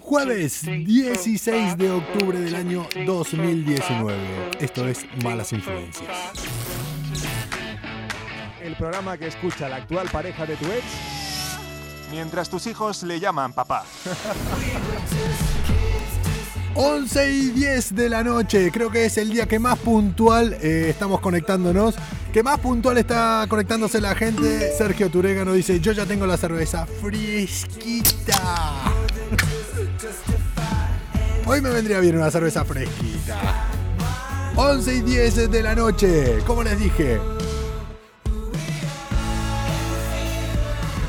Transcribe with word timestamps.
Jueves 0.00 0.62
16 0.62 1.76
de 1.76 1.90
octubre 1.90 2.38
del 2.38 2.54
año 2.54 2.86
2019. 3.06 4.50
Esto 4.60 4.86
es 4.86 5.04
Malas 5.22 5.52
Influencias. 5.52 6.08
El 8.62 8.76
programa 8.76 9.18
que 9.18 9.26
escucha 9.26 9.68
la 9.68 9.76
actual 9.76 10.08
pareja 10.10 10.46
de 10.46 10.56
tu 10.56 10.66
ex 10.66 10.84
mientras 12.10 12.48
tus 12.48 12.66
hijos 12.66 13.02
le 13.02 13.20
llaman 13.20 13.52
papá. 13.52 13.84
11 16.74 17.32
y 17.32 17.50
10 17.50 17.94
de 17.96 18.08
la 18.08 18.22
noche, 18.22 18.70
creo 18.72 18.90
que 18.90 19.04
es 19.04 19.18
el 19.18 19.30
día 19.30 19.46
que 19.46 19.58
más 19.58 19.78
puntual 19.78 20.54
eh, 20.62 20.88
estamos 20.88 21.20
conectándonos. 21.20 21.96
Que 22.32 22.44
más 22.44 22.60
puntual 22.60 22.96
está 22.96 23.44
conectándose 23.48 24.00
la 24.00 24.14
gente. 24.14 24.72
Sergio 24.78 25.10
Turégano 25.10 25.52
dice: 25.52 25.80
Yo 25.80 25.90
ya 25.90 26.06
tengo 26.06 26.26
la 26.26 26.36
cerveza 26.36 26.86
fresquita. 26.86 28.84
Hoy 31.44 31.60
me 31.60 31.70
vendría 31.70 31.98
bien 31.98 32.16
una 32.16 32.30
cerveza 32.30 32.64
fresquita. 32.64 33.36
11 34.54 34.94
y 34.94 35.00
10 35.00 35.50
de 35.50 35.62
la 35.62 35.74
noche, 35.74 36.38
como 36.46 36.62
les 36.62 36.78
dije. 36.78 37.18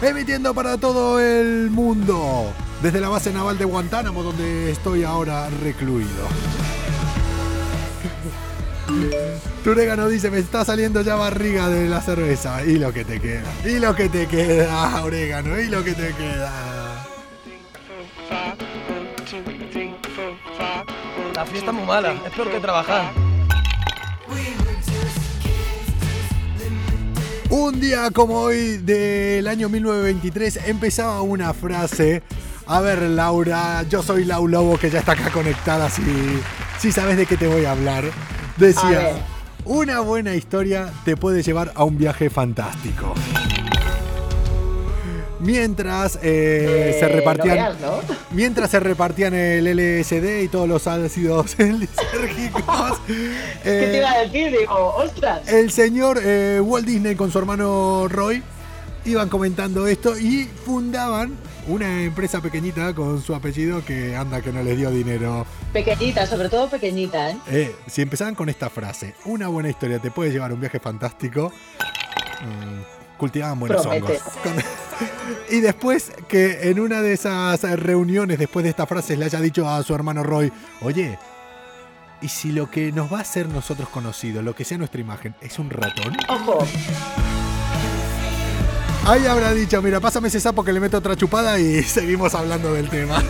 Emitiendo 0.02 0.56
para 0.56 0.78
todo 0.78 1.20
el 1.20 1.70
mundo. 1.70 2.52
Desde 2.82 3.00
la 3.00 3.10
base 3.10 3.32
naval 3.32 3.60
de 3.60 3.66
Guantánamo, 3.66 4.24
donde 4.24 4.72
estoy 4.72 5.04
ahora 5.04 5.48
recluido. 5.64 6.28
Turégano 9.64 10.10
dice, 10.10 10.32
me 10.32 10.40
está 10.40 10.66
saliendo 10.66 11.02
ya 11.02 11.16
barriga 11.16 11.70
de 11.70 11.88
la 11.88 12.02
cerveza. 12.02 12.64
Y 12.66 12.80
lo 12.80 12.92
que 12.92 13.06
te 13.06 13.20
queda. 13.20 13.44
Y 13.64 13.80
lo 13.80 13.96
que 13.96 14.10
te 14.10 14.28
queda, 14.28 15.04
orégano. 15.04 15.60
Y 15.60 15.68
lo 15.68 15.84
que 15.84 15.94
te 15.94 16.14
queda. 16.14 16.52
La 21.36 21.46
fiesta 21.46 21.72
es 21.72 21.78
muy 21.78 21.86
mala. 21.86 22.14
Es 22.26 22.34
peor 22.34 22.52
que 22.52 22.60
trabajar. 22.60 23.12
Un 27.52 27.80
día 27.80 28.10
como 28.12 28.40
hoy 28.40 28.78
del 28.78 29.48
año 29.48 29.70
1923 29.70 30.68
empezaba 30.68 31.22
una 31.22 31.54
frase. 31.54 32.24
A 32.66 32.80
ver, 32.80 33.02
Laura, 33.02 33.84
yo 33.90 34.02
soy 34.02 34.24
Lau 34.24 34.48
Lobo 34.48 34.78
que 34.78 34.90
ya 34.90 35.00
está 35.00 35.12
acá 35.12 35.30
conectada, 35.32 35.90
si, 35.90 36.02
si 36.80 36.92
sabes 36.92 37.18
de 37.18 37.26
qué 37.26 37.36
te 37.36 37.48
voy 37.48 37.66
a 37.66 37.72
hablar. 37.72 38.06
Decía, 38.58 39.26
una 39.66 40.00
buena 40.02 40.36
historia 40.36 40.92
te 41.06 41.18
puede 41.18 41.44
llevar 41.44 41.72
a 41.76 41.84
un 41.84 41.98
viaje 41.98 42.30
fantástico. 42.30 43.14
Mientras 45.40 46.20
eh, 46.22 46.98
se 47.00 47.08
repartían. 47.08 47.76
Mientras 48.32 48.70
se 48.70 48.80
repartían 48.80 49.34
el 49.34 49.66
LSD 49.66 50.44
y 50.44 50.48
todos 50.48 50.70
los 50.70 50.86
ácidos 50.88 51.56
lisérgicos. 51.60 53.00
¿Qué 53.08 53.54
te 53.64 53.98
iba 53.98 54.12
a 54.12 54.20
decir? 54.20 54.58
Digo, 54.58 54.96
ostras. 54.96 55.48
El 55.48 55.72
señor 55.72 56.20
eh, 56.24 56.62
Walt 56.64 56.86
Disney 56.86 57.16
con 57.16 57.32
su 57.32 57.40
hermano 57.40 58.08
Roy 58.08 58.44
iban 59.06 59.30
comentando 59.30 59.88
esto 59.88 60.18
y 60.18 60.48
fundaban 60.66 61.36
una 61.68 62.04
empresa 62.04 62.42
pequeñita 62.42 62.94
con 62.94 63.22
su 63.22 63.36
apellido 63.36 63.84
que 63.84 64.16
anda 64.16 64.42
que 64.42 64.52
no 64.52 64.64
les 64.64 64.78
dio 64.78 64.92
dinero. 64.92 65.46
Pequeñita, 65.74 66.26
sobre 66.26 66.50
todo 66.50 66.70
pequeñita, 66.70 67.32
¿eh? 67.32 67.38
eh 67.48 67.76
si 67.88 68.02
empezaban 68.02 68.36
con 68.36 68.50
esta 68.50 68.70
frase, 68.70 69.16
una 69.26 69.48
buena 69.48 69.70
historia 69.70 70.00
te 70.00 70.12
puede 70.12 70.32
llevar 70.32 70.52
a 70.52 70.54
un 70.54 70.60
viaje 70.60 70.80
fantástico. 70.80 71.52
Mmm, 72.42 73.18
cultivaban 73.18 73.60
buenos 73.60 73.86
hongos. 73.86 74.18
Y 75.50 75.60
después 75.60 76.12
que 76.28 76.70
en 76.70 76.80
una 76.80 77.02
de 77.02 77.14
esas 77.14 77.62
reuniones, 77.80 78.40
después 78.40 78.64
de 78.64 78.70
estas 78.70 78.88
frases, 78.88 79.18
le 79.18 79.26
haya 79.26 79.40
dicho 79.40 79.68
a 79.68 79.82
su 79.84 79.94
hermano 79.94 80.24
Roy, 80.24 80.52
oye, 80.82 81.18
¿y 82.22 82.28
si 82.28 82.52
lo 82.52 82.70
que 82.70 82.92
nos 82.92 83.12
va 83.12 83.20
a 83.20 83.22
hacer 83.22 83.50
nosotros 83.50 83.90
conocido, 83.90 84.42
lo 84.42 84.56
que 84.56 84.64
sea 84.64 84.78
nuestra 84.78 85.02
imagen, 85.02 85.36
es 85.42 85.60
un 85.60 85.70
ratón? 85.70 86.16
Ojo. 86.30 86.66
Ahí 89.06 89.26
habrá 89.26 89.52
dicho, 89.52 89.82
mira, 89.82 90.00
pásame 90.00 90.28
ese 90.28 90.40
sapo 90.40 90.64
que 90.64 90.72
le 90.72 90.80
meto 90.80 90.98
otra 90.98 91.16
chupada 91.16 91.60
y 91.60 91.82
seguimos 91.84 92.36
hablando 92.36 92.72
del 92.74 92.88
tema. 92.88 93.22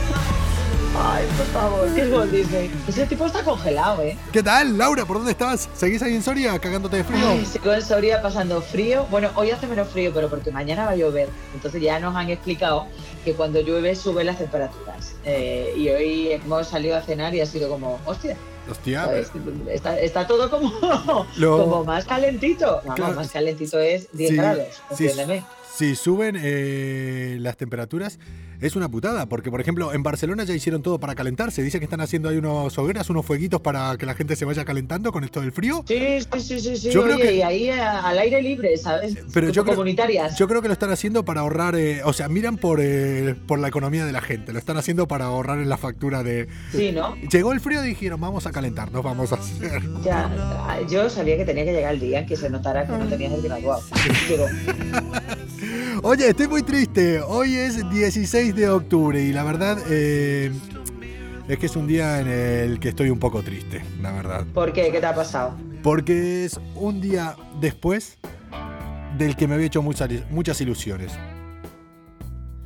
Ay, 1.04 1.26
por 1.38 1.46
favor, 1.48 1.96
¿qué 1.96 2.02
es 2.02 2.12
Walt 2.12 2.32
Disney? 2.32 2.70
Ese 2.88 3.06
tipo 3.06 3.26
está 3.26 3.42
congelado, 3.44 4.02
¿eh? 4.04 4.18
¿Qué 4.34 4.44
tal, 4.44 4.78
Laura? 4.78 5.06
¿Por 5.06 5.18
dónde 5.18 5.32
estás? 5.32 5.70
¿Seguís 5.74 6.02
ahí 6.02 6.14
en 6.14 6.22
Soria 6.22 6.60
cagándote 6.60 6.98
de 6.98 7.04
frío? 7.06 7.26
Ay, 7.26 7.46
sigo 7.46 7.74
en 7.74 7.82
Soria 7.82 8.22
pasando 8.22 8.62
frío. 8.62 9.08
Bueno, 9.10 9.30
hoy 9.36 9.52
hace 9.52 9.66
menos 9.66 9.88
frío, 9.88 10.12
pero 10.14 10.30
porque 10.30 10.52
mañana 10.52 10.86
va 10.86 10.92
a 10.92 10.96
llover. 10.98 11.30
Entonces 11.56 11.82
ya 11.82 12.00
nos 12.00 12.16
han 12.16 12.30
explicado 12.30 12.88
que 13.24 13.34
cuando 13.34 13.62
llueve 13.62 13.96
suben 13.96 14.28
las 14.28 14.38
temperaturas. 14.38 15.16
Eh, 15.24 15.74
y 15.78 15.88
hoy 15.90 16.32
hemos 16.34 16.68
salido 16.68 16.98
a 16.98 17.02
cenar 17.02 17.34
y 17.34 17.40
ha 17.40 17.46
sido 17.46 17.70
como, 17.70 17.98
hostia. 18.06 18.36
Hostia. 18.70 19.10
Está, 19.70 19.98
está, 20.00 20.28
todo 20.28 20.50
como, 20.50 20.72
como 21.40 21.84
más 21.86 22.06
calentito. 22.06 22.82
No, 22.86 23.12
más 23.14 23.32
calentito 23.32 23.80
es 23.80 24.08
10 24.12 24.34
grados, 24.34 24.68
entiéndeme. 24.92 25.44
Si 25.74 25.96
suben 25.96 26.36
eh, 26.40 27.38
las 27.40 27.58
temperaturas, 27.58 28.20
es 28.62 28.76
una 28.76 28.90
putada, 28.90 29.26
porque 29.26 29.50
por 29.50 29.60
ejemplo 29.60 29.92
en 29.94 30.04
Barcelona 30.04 30.44
ya 30.44 30.54
hicieron 30.54 30.84
todo 30.84 31.00
para 31.00 31.16
calentarse. 31.16 31.64
Dice 31.64 31.80
que 31.80 31.86
están 31.86 32.00
haciendo 32.00 32.30
ahí 32.30 32.38
unos 32.38 32.78
hogueras, 32.78 33.10
unos 33.10 33.26
fueguitos 33.26 33.60
para 33.62 33.98
que 33.98 34.06
la 34.06 34.14
gente 34.14 34.36
se 34.36 34.46
vaya 34.46 34.64
calentando 34.64 35.12
con 35.12 35.24
esto 35.24 35.42
del 35.42 35.52
frío. 35.52 35.84
Sí, 35.88 36.20
sí, 36.38 36.60
sí, 36.60 36.78
sí. 36.78 36.92
Yo 36.92 37.04
creo 37.04 37.18
que... 37.18 37.36
y 37.36 37.42
ahí 37.42 37.70
eh, 37.70 37.82
al 37.82 38.18
aire 38.20 38.42
libre, 38.42 38.78
¿sabes? 38.78 39.18
Pero 39.34 39.50
yo 39.50 39.64
creo, 39.64 39.76
comunitarias. 39.76 40.38
yo 40.38 40.48
creo 40.48 40.62
que 40.62 40.68
lo 40.68 40.74
están 40.74 40.92
haciendo 40.92 41.26
para 41.26 41.42
ahorrar, 41.42 41.76
eh, 41.76 42.04
o 42.04 42.14
sea, 42.14 42.30
miran 42.30 42.58
por, 42.58 42.80
eh, 42.82 43.36
por 43.48 43.58
la 43.58 43.68
economía 43.68 44.06
de 44.06 44.12
la 44.12 44.22
gente. 44.22 44.54
Lo 44.54 44.60
están 44.60 44.78
haciendo 44.78 45.08
para 45.08 45.26
ahorrar 45.26 45.60
en 45.60 45.70
la 45.70 45.78
factura 45.78 46.22
de. 46.22 46.48
Sí, 46.72 46.92
¿no? 46.92 47.16
Llegó 47.16 47.54
el 47.54 47.62
frío 47.62 47.84
y 47.84 47.88
dijeron, 47.90 48.22
vamos 48.22 48.46
a 48.46 48.52
calentarnos, 48.52 49.04
vamos 49.04 49.32
a 49.32 49.36
hacer. 49.36 49.82
Ya, 50.04 50.30
yo 50.88 51.10
sabía 51.10 51.36
que 51.38 51.46
tenía 51.46 51.66
que 51.66 51.74
llegar 51.74 51.96
el 51.96 52.00
día 52.00 52.20
en 52.20 52.28
que 52.28 52.36
se 52.36 52.50
notara 52.50 52.86
que 52.86 52.92
no 52.92 53.08
tenías 53.08 53.34
el 53.34 53.42
graduado. 53.42 53.82
Oye, 56.04 56.30
estoy 56.30 56.48
muy 56.48 56.64
triste. 56.64 57.22
Hoy 57.22 57.56
es 57.56 57.90
16 57.90 58.51
de 58.56 58.70
octubre 58.70 59.22
y 59.22 59.32
la 59.34 59.44
verdad 59.44 59.78
eh, 59.90 60.52
es 61.48 61.58
que 61.58 61.66
es 61.66 61.76
un 61.76 61.88
día 61.88 62.20
en 62.20 62.28
el 62.28 62.80
que 62.80 62.90
estoy 62.90 63.10
un 63.10 63.20
poco 63.20 63.42
triste, 63.42 63.84
la 64.02 64.12
verdad. 64.12 64.46
¿Por 64.54 64.74
qué? 64.74 64.92
¿Qué 64.92 65.00
te 65.00 65.06
ha 65.06 65.16
pasado? 65.16 65.56
Porque 65.84 66.46
es 66.46 66.60
un 66.76 67.02
día 67.02 67.36
después 67.60 68.18
del 69.18 69.36
que 69.36 69.48
me 69.48 69.56
había 69.56 69.68
hecho 69.68 69.82
muchas, 69.82 70.10
muchas 70.30 70.60
ilusiones. 70.62 71.12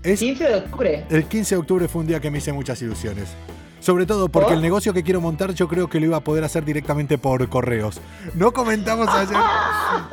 ¿El 0.03 0.17
15 0.17 0.43
de 0.43 0.55
octubre? 0.55 1.05
El 1.09 1.25
15 1.25 1.55
de 1.55 1.59
octubre 1.59 1.87
fue 1.87 2.01
un 2.01 2.07
día 2.07 2.19
que 2.19 2.29
me 2.29 2.37
hice 2.37 2.53
muchas 2.53 2.81
ilusiones. 2.81 3.29
Sobre 3.85 4.07
todo 4.07 4.29
porque 4.29 4.55
el 4.55 4.63
negocio 4.63 4.95
que 4.95 5.03
quiero 5.03 5.21
montar 5.21 5.53
yo 5.53 5.67
creo 5.67 5.87
que 5.87 5.99
lo 5.99 6.07
iba 6.07 6.17
a 6.17 6.21
poder 6.21 6.43
hacer 6.43 6.65
directamente 6.65 7.19
por 7.19 7.47
correos. 7.49 8.01
No 8.33 8.51
comentamos 8.51 9.07
ayer 9.09 9.37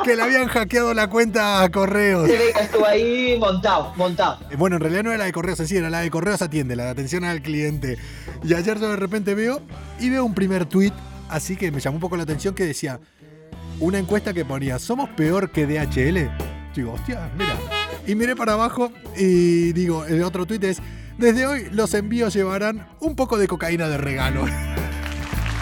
que 0.05 0.15
le 0.15 0.21
habían 0.21 0.47
hackeado 0.47 0.93
la 0.93 1.09
cuenta 1.09 1.63
a 1.63 1.71
correos. 1.71 2.29
Estuvo 2.29 2.85
ahí 2.85 3.39
montado, 3.39 3.95
montado. 3.97 4.41
Eh, 4.51 4.57
bueno, 4.57 4.77
en 4.77 4.83
realidad 4.83 5.05
no 5.05 5.09
era 5.09 5.21
la 5.21 5.25
de 5.25 5.33
correos 5.33 5.59
en 5.61 5.69
sí, 5.69 5.79
era 5.79 5.89
la 5.89 6.01
de 6.01 6.11
correos 6.11 6.43
atiende, 6.43 6.77
la 6.77 6.85
de 6.85 6.91
atención 6.91 7.25
al 7.25 7.41
cliente. 7.41 7.97
Y 8.45 8.53
ayer 8.53 8.79
yo 8.79 8.91
de 8.91 8.97
repente 8.97 9.35
veo 9.35 9.63
y 9.99 10.11
veo 10.11 10.23
un 10.23 10.35
primer 10.35 10.67
tweet, 10.67 10.93
así 11.31 11.57
que 11.57 11.73
me 11.73 11.81
llamó 11.81 11.97
un 11.97 12.03
poco 12.03 12.19
la 12.19 12.25
atención 12.25 12.55
que 12.55 12.67
decía 12.67 13.01
una 13.81 13.99
encuesta 13.99 14.35
que 14.35 14.45
ponía, 14.45 14.79
¿somos 14.79 15.09
peor 15.09 15.51
que 15.51 15.67
DHL? 15.67 16.29
Digo, 16.77 16.93
hostia, 16.93 17.31
mira. 17.39 17.57
Y 18.07 18.17
miré 18.17 18.37
para 18.37 18.53
abajo 18.53 18.93
y 19.17 19.73
digo, 19.73 20.05
el 20.05 20.23
otro 20.25 20.45
tweet 20.45 20.61
es 20.63 20.83
desde 21.23 21.47
hoy 21.47 21.69
los 21.71 21.95
envíos 21.95 22.35
llevarán 22.35 22.89
un 22.99 23.15
poco 23.15 23.39
de 23.39 23.47
cocaína 23.47 23.89
de 23.89 23.97
regalo. 23.97 24.45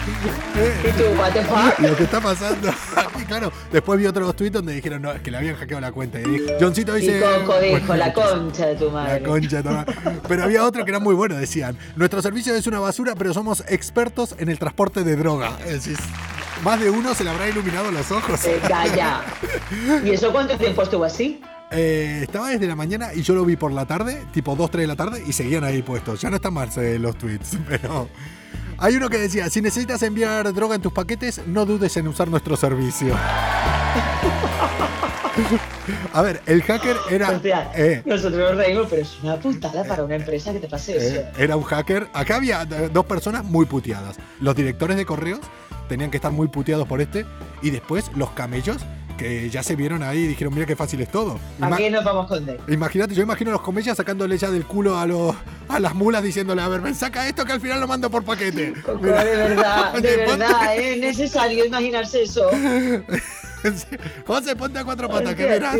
¿Y 0.03 0.91
the 1.33 1.43
fuck? 1.45 1.79
Lo 1.79 1.95
que 1.95 2.03
está 2.03 2.19
pasando 2.19 2.69
aquí, 2.95 3.23
claro. 3.25 3.51
Después 3.71 3.99
vi 3.99 4.07
otros 4.07 4.35
tweets 4.35 4.53
donde 4.53 4.73
dijeron 4.73 5.03
no, 5.03 5.11
es 5.11 5.21
que 5.21 5.29
le 5.29 5.37
habían 5.37 5.55
hackeado 5.55 5.79
la 5.79 5.91
cuenta. 5.91 6.19
Y 6.19 6.23
dijo, 6.23 6.53
Johncito 6.59 6.95
dice. 6.95 7.19
Y 7.19 7.21
Coco 7.21 7.59
dijo, 7.59 7.95
la 7.95 8.11
concha 8.11 8.65
de 8.65 8.75
tu 8.75 8.89
madre. 8.89 9.21
La 9.21 9.27
concha 9.27 9.57
de 9.57 9.63
tu 9.63 9.69
madre. 9.69 9.93
Pero 10.27 10.43
había 10.43 10.65
otro 10.65 10.83
que 10.83 10.89
era 10.89 10.99
muy 10.99 11.13
bueno, 11.13 11.35
decían. 11.35 11.77
Nuestro 11.95 12.21
servicio 12.23 12.55
es 12.55 12.65
una 12.65 12.79
basura, 12.79 13.13
pero 13.15 13.31
somos 13.31 13.63
expertos 13.67 14.35
en 14.39 14.49
el 14.49 14.57
transporte 14.57 15.03
de 15.03 15.15
droga. 15.15 15.57
Es 15.65 15.85
decir, 15.85 15.97
más 16.63 16.79
de 16.79 16.89
uno 16.89 17.13
se 17.13 17.23
le 17.23 17.29
habrá 17.29 17.47
iluminado 17.47 17.91
los 17.91 18.11
ojos. 18.11 18.43
Eh, 18.45 18.59
calla. 18.67 19.21
¿Y 20.03 20.09
eso 20.09 20.31
cuánto 20.31 20.57
tiempo 20.57 20.81
estuvo 20.81 21.03
así? 21.03 21.41
Eh, 21.71 22.19
estaba 22.23 22.49
desde 22.49 22.67
la 22.67 22.75
mañana 22.75 23.13
y 23.13 23.21
yo 23.21 23.33
lo 23.33 23.45
vi 23.45 23.55
por 23.55 23.71
la 23.71 23.85
tarde, 23.85 24.21
tipo 24.33 24.55
2, 24.55 24.69
3 24.71 24.83
de 24.83 24.87
la 24.87 24.95
tarde, 24.95 25.23
y 25.25 25.31
seguían 25.33 25.63
ahí 25.63 25.81
puestos. 25.81 26.19
Ya 26.21 26.29
no 26.29 26.35
están 26.35 26.53
mal 26.53 26.69
eh, 26.77 26.99
los 26.99 27.17
tweets, 27.17 27.57
pero. 27.67 28.09
Hay 28.77 28.95
uno 28.95 29.09
que 29.09 29.17
decía: 29.17 29.49
si 29.49 29.61
necesitas 29.61 30.01
enviar 30.03 30.51
droga 30.53 30.75
en 30.75 30.81
tus 30.81 30.91
paquetes, 30.91 31.41
no 31.47 31.65
dudes 31.65 31.95
en 31.97 32.07
usar 32.07 32.27
nuestro 32.27 32.57
servicio. 32.57 33.15
A 36.13 36.21
ver, 36.21 36.41
el 36.45 36.61
hacker 36.61 36.97
era. 37.09 37.39
eh, 37.75 38.01
nosotros 38.05 38.39
nos 38.39 38.57
reímos, 38.57 38.87
pero 38.89 39.01
es 39.01 39.17
una 39.23 39.37
putada 39.39 39.83
para 39.83 40.03
una 40.03 40.15
empresa 40.15 40.51
que 40.51 40.59
te 40.59 40.67
pase 40.67 40.97
eso. 40.97 41.21
Eh, 41.21 41.31
era 41.37 41.55
un 41.55 41.63
hacker. 41.63 42.09
Acá 42.13 42.35
había 42.35 42.65
dos 42.65 43.05
personas 43.05 43.43
muy 43.45 43.65
puteadas. 43.65 44.17
Los 44.39 44.55
directores 44.55 44.97
de 44.97 45.05
correos 45.05 45.39
tenían 45.87 46.11
que 46.11 46.17
estar 46.17 46.31
muy 46.31 46.47
puteados 46.47 46.87
por 46.87 47.01
este. 47.01 47.25
Y 47.61 47.69
después 47.69 48.11
los 48.15 48.31
camellos 48.31 48.77
que 49.21 49.49
ya 49.49 49.63
se 49.63 49.75
vieron 49.75 50.03
ahí 50.03 50.19
y 50.19 50.27
dijeron, 50.27 50.53
mira 50.53 50.65
qué 50.65 50.75
fácil 50.75 50.99
es 51.01 51.09
todo. 51.09 51.39
Ima- 51.59 51.75
Aquí 51.75 51.89
nos 51.89 52.03
vamos 52.03 52.27
con 52.27 52.47
él. 52.49 52.57
Imagínate, 52.67 53.13
yo 53.15 53.23
imagino 53.23 53.51
a 53.51 53.53
los 53.53 53.61
comillas 53.61 53.95
sacándole 53.97 54.37
ya 54.37 54.49
del 54.51 54.65
culo 54.65 54.97
a, 54.97 55.05
los, 55.05 55.35
a 55.69 55.79
las 55.79 55.93
mulas 55.95 56.23
diciéndole, 56.23 56.61
a 56.61 56.67
ver, 56.67 56.81
ven, 56.81 56.95
saca 56.95 57.27
esto 57.27 57.45
que 57.45 57.53
al 57.53 57.61
final 57.61 57.79
lo 57.79 57.87
mando 57.87 58.09
por 58.09 58.23
paquete. 58.23 58.73
Coco, 58.85 58.99
Mira, 59.01 59.23
de 59.23 59.35
verdad, 59.35 59.93
de 60.01 60.17
verdad, 60.17 60.75
¿eh? 60.77 60.93
es 60.95 60.99
necesario 60.99 61.65
imaginarse 61.65 62.23
eso. 62.23 62.49
José, 64.25 64.55
ponte 64.55 64.79
a 64.79 64.83
cuatro 64.83 65.07
patas, 65.07 65.35
que 65.35 65.45
verás. 65.45 65.75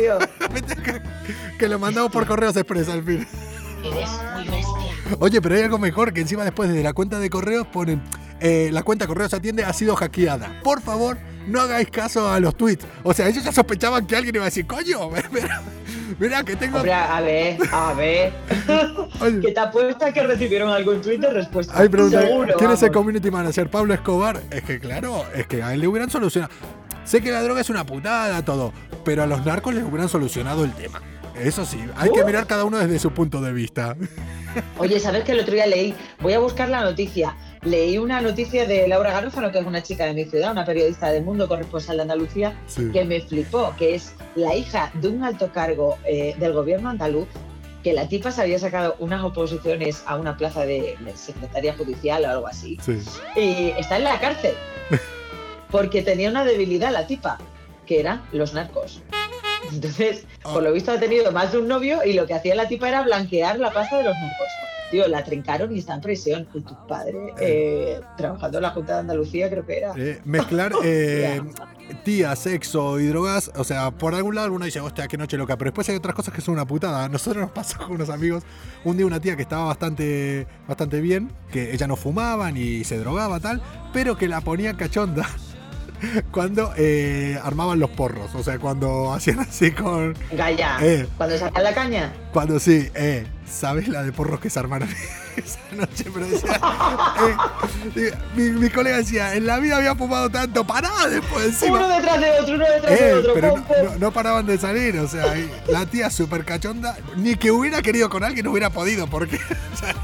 que, 1.58 1.68
lo 1.68 1.78
mandamos 1.78 2.12
por 2.12 2.26
correos 2.26 2.56
express 2.56 2.88
al 2.88 3.02
fin. 3.02 3.26
Eres 3.84 4.08
muy 4.34 4.44
bestia. 4.48 5.16
Oye, 5.18 5.42
pero 5.42 5.56
hay 5.56 5.62
algo 5.62 5.78
mejor, 5.78 6.12
que 6.12 6.20
encima 6.20 6.44
después 6.44 6.70
de 6.72 6.82
la 6.82 6.92
cuenta 6.92 7.18
de 7.18 7.28
correos 7.28 7.66
ponen, 7.66 8.00
eh, 8.40 8.70
la 8.72 8.82
cuenta 8.84 9.06
correos 9.08 9.34
atiende 9.34 9.64
ha 9.64 9.72
sido 9.72 9.96
hackeada. 9.96 10.60
Por 10.62 10.80
favor, 10.80 11.18
no 11.46 11.60
hagáis 11.60 11.90
caso 11.90 12.28
a 12.28 12.38
los 12.40 12.54
tweets. 12.56 12.84
O 13.02 13.12
sea, 13.14 13.28
ellos 13.28 13.44
ya 13.44 13.52
sospechaban 13.52 14.06
que 14.06 14.16
alguien 14.16 14.34
iba 14.36 14.44
a 14.44 14.46
decir, 14.46 14.66
coño, 14.66 15.10
mira, 15.32 15.62
mira 16.18 16.42
que 16.44 16.56
tengo... 16.56 16.76
Hombre, 16.78 16.92
a 16.92 17.20
ver, 17.20 17.58
a 17.72 17.92
ver. 17.94 18.32
Que 19.40 19.52
te 19.52 19.60
apuesta 19.60 20.12
que 20.12 20.22
recibieron 20.26 20.70
algún 20.70 21.00
tuit 21.00 21.20
de 21.20 21.30
respuesta. 21.30 21.72
Hay 21.76 21.88
pregunta, 21.88 22.22
Seguro, 22.22 22.54
¿quién 22.58 22.70
es 22.72 22.82
el 22.82 22.90
community 22.90 23.30
manager? 23.30 23.70
Pablo 23.70 23.94
Escobar. 23.94 24.40
Es 24.50 24.62
que 24.62 24.80
claro, 24.80 25.24
es 25.34 25.46
que 25.46 25.62
a 25.62 25.72
él 25.74 25.80
le 25.80 25.86
hubieran 25.88 26.10
solucionado. 26.10 26.52
Sé 27.04 27.20
que 27.20 27.30
la 27.30 27.42
droga 27.42 27.60
es 27.60 27.70
una 27.70 27.84
putada, 27.84 28.44
todo, 28.44 28.72
pero 29.04 29.22
a 29.22 29.26
los 29.26 29.44
narcos 29.44 29.74
les 29.74 29.84
hubieran 29.84 30.08
solucionado 30.08 30.64
el 30.64 30.72
tema. 30.72 31.00
Eso 31.36 31.64
sí, 31.64 31.78
hay 31.96 32.10
que 32.10 32.22
Uh. 32.22 32.26
mirar 32.26 32.46
cada 32.46 32.64
uno 32.64 32.78
desde 32.78 32.98
su 32.98 33.10
punto 33.12 33.40
de 33.40 33.52
vista. 33.52 33.96
Oye, 34.78 34.98
¿sabes 35.00 35.24
que 35.24 35.32
el 35.32 35.40
otro 35.40 35.54
día 35.54 35.66
leí? 35.66 35.94
Voy 36.20 36.32
a 36.34 36.38
buscar 36.40 36.68
la 36.68 36.82
noticia. 36.82 37.34
Leí 37.64 37.96
una 37.96 38.20
noticia 38.20 38.66
de 38.66 38.88
Laura 38.88 39.12
Garófano, 39.12 39.52
que 39.52 39.60
es 39.60 39.66
una 39.66 39.82
chica 39.84 40.04
de 40.06 40.14
mi 40.14 40.24
ciudad, 40.24 40.50
una 40.50 40.64
periodista 40.64 41.10
del 41.12 41.22
mundo 41.24 41.46
corresponsal 41.46 41.96
de 41.96 42.02
Andalucía, 42.02 42.58
Sí. 42.66 42.90
que 42.92 43.04
me 43.04 43.20
flipó, 43.20 43.72
que 43.78 43.94
es 43.94 44.14
la 44.34 44.54
hija 44.56 44.90
de 44.94 45.06
un 45.08 45.22
alto 45.22 45.52
cargo 45.52 45.96
eh, 46.04 46.34
del 46.38 46.52
gobierno 46.54 46.88
andaluz, 46.90 47.28
que 47.84 47.92
la 47.92 48.08
tipa 48.08 48.32
se 48.32 48.42
había 48.42 48.58
sacado 48.58 48.96
unas 48.98 49.22
oposiciones 49.22 50.02
a 50.06 50.16
una 50.16 50.36
plaza 50.36 50.66
de, 50.66 50.96
de 50.98 51.16
secretaria 51.16 51.74
judicial 51.76 52.24
o 52.24 52.30
algo 52.30 52.46
así, 52.48 52.78
Sí. 52.84 52.98
y 53.36 53.72
está 53.78 53.96
en 53.96 54.04
la 54.04 54.18
cárcel, 54.18 54.54
porque 55.70 56.02
tenía 56.02 56.30
una 56.30 56.44
debilidad 56.44 56.90
la 56.90 57.06
tipa, 57.06 57.38
que 57.86 58.00
eran 58.00 58.22
los 58.32 58.54
narcos. 58.54 59.02
Entonces, 59.72 60.26
por 60.42 60.64
lo 60.64 60.72
visto 60.72 60.90
ha 60.90 60.98
tenido 60.98 61.30
más 61.30 61.52
de 61.52 61.58
un 61.58 61.68
novio 61.68 62.00
y 62.04 62.14
lo 62.14 62.26
que 62.26 62.34
hacía 62.34 62.56
la 62.56 62.66
tipa 62.66 62.88
era 62.88 63.02
blanquear 63.02 63.60
la 63.60 63.70
pasta 63.72 63.98
de 63.98 64.02
los 64.04 64.14
narcos. 64.14 64.48
Tío, 64.92 65.08
la 65.08 65.24
trincaron 65.24 65.74
y 65.74 65.78
está 65.78 65.94
en 65.94 66.02
prisión. 66.02 66.46
Y 66.52 66.60
tu 66.60 66.76
padre, 66.86 67.32
eh, 67.40 67.98
trabajando 68.18 68.58
en 68.58 68.62
la 68.62 68.70
Junta 68.72 68.92
de 68.92 69.00
Andalucía, 69.00 69.48
creo 69.48 69.64
que 69.64 69.78
era. 69.78 69.94
Eh, 69.96 70.20
mezclar 70.26 70.70
eh, 70.84 71.40
tía, 72.04 72.36
sexo 72.36 73.00
y 73.00 73.06
drogas, 73.06 73.50
o 73.56 73.64
sea, 73.64 73.90
por 73.90 74.14
algún 74.14 74.34
lado 74.34 74.52
uno 74.52 74.66
dice, 74.66 74.80
hostia, 74.80 75.08
qué 75.08 75.16
noche 75.16 75.38
loca, 75.38 75.56
pero 75.56 75.70
después 75.70 75.88
hay 75.88 75.96
otras 75.96 76.14
cosas 76.14 76.34
que 76.34 76.42
son 76.42 76.52
una 76.52 76.66
putada. 76.66 77.08
Nosotros 77.08 77.40
nos 77.42 77.52
pasó 77.52 77.78
con 77.78 77.92
unos 77.92 78.10
amigos, 78.10 78.44
un 78.84 78.98
día 78.98 79.06
una 79.06 79.18
tía 79.18 79.34
que 79.34 79.40
estaba 79.40 79.64
bastante, 79.64 80.46
bastante 80.68 81.00
bien, 81.00 81.32
que 81.50 81.72
ella 81.72 81.86
no 81.86 81.96
fumaba 81.96 82.52
ni 82.52 82.84
se 82.84 82.98
drogaba 82.98 83.40
tal, 83.40 83.62
pero 83.94 84.18
que 84.18 84.28
la 84.28 84.42
ponía 84.42 84.74
cachonda 84.74 85.26
cuando 86.30 86.72
eh, 86.76 87.38
armaban 87.42 87.78
los 87.78 87.90
porros, 87.90 88.34
o 88.34 88.42
sea, 88.42 88.58
cuando 88.58 89.12
hacían 89.12 89.40
así 89.40 89.70
con... 89.72 90.16
Gaya, 90.32 90.78
Eh. 90.80 91.06
cuando 91.16 91.38
sacan 91.38 91.62
la 91.62 91.74
caña. 91.74 92.12
Cuando 92.32 92.58
sí, 92.58 92.88
eh, 92.94 93.26
¿sabes 93.50 93.88
la 93.88 94.02
de 94.02 94.12
porros 94.12 94.40
que 94.40 94.50
se 94.50 94.58
armaron 94.58 94.88
esa 95.36 95.58
noche? 95.76 96.04
Pero 96.12 96.26
decía, 96.26 96.60
eh, 97.96 98.12
mi, 98.36 98.50
mi 98.50 98.70
colega 98.70 98.96
decía, 98.98 99.34
en 99.34 99.46
la 99.46 99.58
vida 99.58 99.76
había 99.76 99.94
fumado 99.94 100.30
tanto, 100.30 100.66
pará 100.66 100.90
después 101.10 101.46
encima. 101.46 101.78
Uno 101.78 101.88
detrás 101.88 102.20
de 102.20 102.30
otro, 102.40 102.54
uno 102.54 102.64
detrás 102.64 102.98
de 103.00 103.12
otro. 103.14 103.34
pero 103.34 103.48
no, 103.56 103.64
pum. 103.64 103.76
no- 103.84 103.96
no 103.98 104.12
paraban 104.12 104.46
de 104.46 104.58
salir, 104.58 104.98
o 104.98 105.06
sea, 105.08 105.34
la 105.68 105.86
tía 105.86 106.10
súper 106.10 106.44
cachonda, 106.44 106.96
ni 107.16 107.36
que 107.36 107.50
hubiera 107.50 107.82
querido 107.82 108.08
con 108.10 108.24
alguien 108.24 108.46
hubiera 108.48 108.70
podido, 108.70 109.06
porque... 109.06 109.36
o 109.74 109.76
sea, 109.76 109.94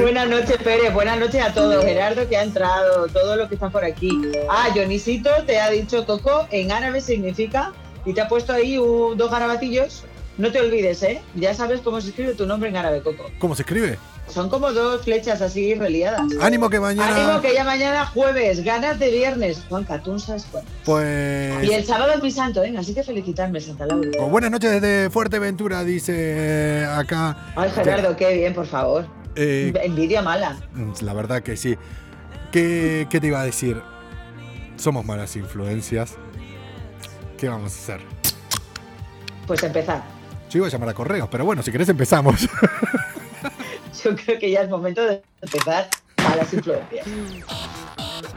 Buenas 0.00 0.28
noches, 0.28 0.56
Pérez. 0.62 0.92
Buenas 0.92 1.18
noches 1.18 1.42
a 1.42 1.52
todos. 1.52 1.84
Gerardo 1.84 2.28
que 2.28 2.36
ha 2.36 2.42
entrado, 2.42 3.08
todos 3.08 3.36
los 3.36 3.48
que 3.48 3.54
están 3.54 3.72
por 3.72 3.84
aquí. 3.84 4.10
Ah, 4.48 4.68
Jonisito 4.74 5.30
te 5.46 5.58
ha 5.60 5.70
dicho 5.70 6.04
Coco, 6.06 6.46
en 6.50 6.70
árabe 6.72 7.00
significa, 7.00 7.72
y 8.04 8.12
te 8.14 8.20
ha 8.20 8.28
puesto 8.28 8.52
ahí 8.52 8.78
un- 8.78 9.16
dos 9.16 9.30
garabatillos. 9.30 10.04
No 10.36 10.52
te 10.52 10.60
olvides, 10.60 11.02
¿eh? 11.02 11.20
Ya 11.34 11.52
sabes 11.54 11.80
cómo 11.80 12.00
se 12.00 12.10
escribe 12.10 12.34
tu 12.34 12.46
nombre 12.46 12.68
en 12.68 12.76
árabe, 12.76 13.02
Coco. 13.02 13.28
¿Cómo 13.40 13.56
se 13.56 13.62
escribe? 13.62 13.98
Son 14.28 14.48
como 14.50 14.72
dos 14.72 15.02
flechas 15.02 15.40
así 15.40 15.74
reliadas. 15.74 16.20
Ánimo 16.40 16.68
que 16.68 16.78
mañana... 16.80 17.14
Ánimo 17.16 17.40
que 17.40 17.54
ya 17.54 17.64
mañana 17.64 18.06
jueves, 18.06 18.62
ganas 18.62 18.98
de 18.98 19.10
viernes. 19.10 19.62
Juanca, 19.68 20.02
tú 20.02 20.18
sabes 20.18 20.46
cuándo. 20.50 20.70
Pues... 20.84 21.64
Y 21.64 21.72
el 21.72 21.84
sábado 21.84 22.12
es 22.12 22.22
mi 22.22 22.30
santo, 22.30 22.62
¿eh? 22.62 22.74
Así 22.78 22.94
que 22.94 23.02
felicitarme, 23.02 23.60
Santa 23.60 23.86
Laura. 23.86 24.08
pues 24.16 24.30
buenas 24.30 24.50
noches 24.50 24.70
desde 24.80 25.10
Fuerteventura, 25.10 25.82
dice 25.84 26.12
eh, 26.16 26.86
acá. 26.86 27.52
Ay, 27.56 27.70
Gerardo, 27.74 28.16
qué 28.16 28.34
bien, 28.34 28.54
por 28.54 28.66
favor. 28.66 29.06
Eh, 29.34 29.72
Envidia 29.82 30.20
mala. 30.22 30.56
Mm, 30.74 30.92
La 31.00 31.14
verdad 31.14 31.42
que 31.42 31.56
sí. 31.56 31.76
¿Qué, 32.52 33.06
qué 33.10 33.20
te 33.20 33.26
iba 33.28 33.40
a 33.40 33.44
decir? 33.44 33.80
Somos 34.76 35.04
malas 35.04 35.34
influencias. 35.36 36.16
¿Qué 37.36 37.48
vamos 37.48 37.72
a 37.72 37.76
hacer? 37.76 38.00
Pues 39.46 39.62
empezar. 39.62 40.02
Yo 40.50 40.58
iba 40.58 40.66
a 40.66 40.70
llamar 40.70 40.88
a 40.90 40.94
correos, 40.94 41.28
pero 41.30 41.44
bueno, 41.44 41.62
si 41.62 41.70
querés 41.72 41.88
empezamos. 41.88 42.48
Yo 44.04 44.16
creo 44.16 44.38
que 44.38 44.50
ya 44.50 44.62
es 44.62 44.70
momento 44.70 45.04
de 45.04 45.22
empezar 45.40 45.88
a 46.16 46.36
las 46.36 46.52
influencias. 46.52 47.06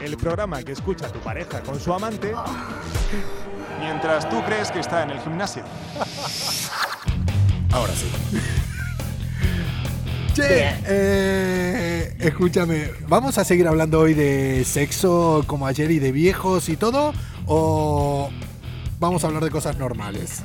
El 0.00 0.16
programa 0.16 0.62
que 0.62 0.72
escucha 0.72 1.08
tu 1.08 1.18
pareja 1.20 1.60
con 1.60 1.78
su 1.78 1.92
amante 1.92 2.32
Mientras 3.82 4.28
tú 4.30 4.40
crees 4.44 4.70
que 4.70 4.78
está 4.78 5.02
en 5.02 5.10
el 5.10 5.20
gimnasio. 5.20 5.64
Ahora 7.72 7.92
sí. 7.94 8.06
Che, 10.34 10.76
eh, 10.86 12.16
escúchame, 12.18 12.90
¿vamos 13.06 13.36
a 13.36 13.44
seguir 13.44 13.68
hablando 13.68 14.00
hoy 14.00 14.14
de 14.14 14.64
sexo 14.64 15.44
como 15.46 15.66
ayer 15.66 15.90
y 15.90 15.98
de 15.98 16.10
viejos 16.10 16.70
y 16.70 16.76
todo? 16.76 17.12
¿O 17.46 18.30
vamos 18.98 19.24
a 19.24 19.26
hablar 19.26 19.44
de 19.44 19.50
cosas 19.50 19.76
normales? 19.76 20.42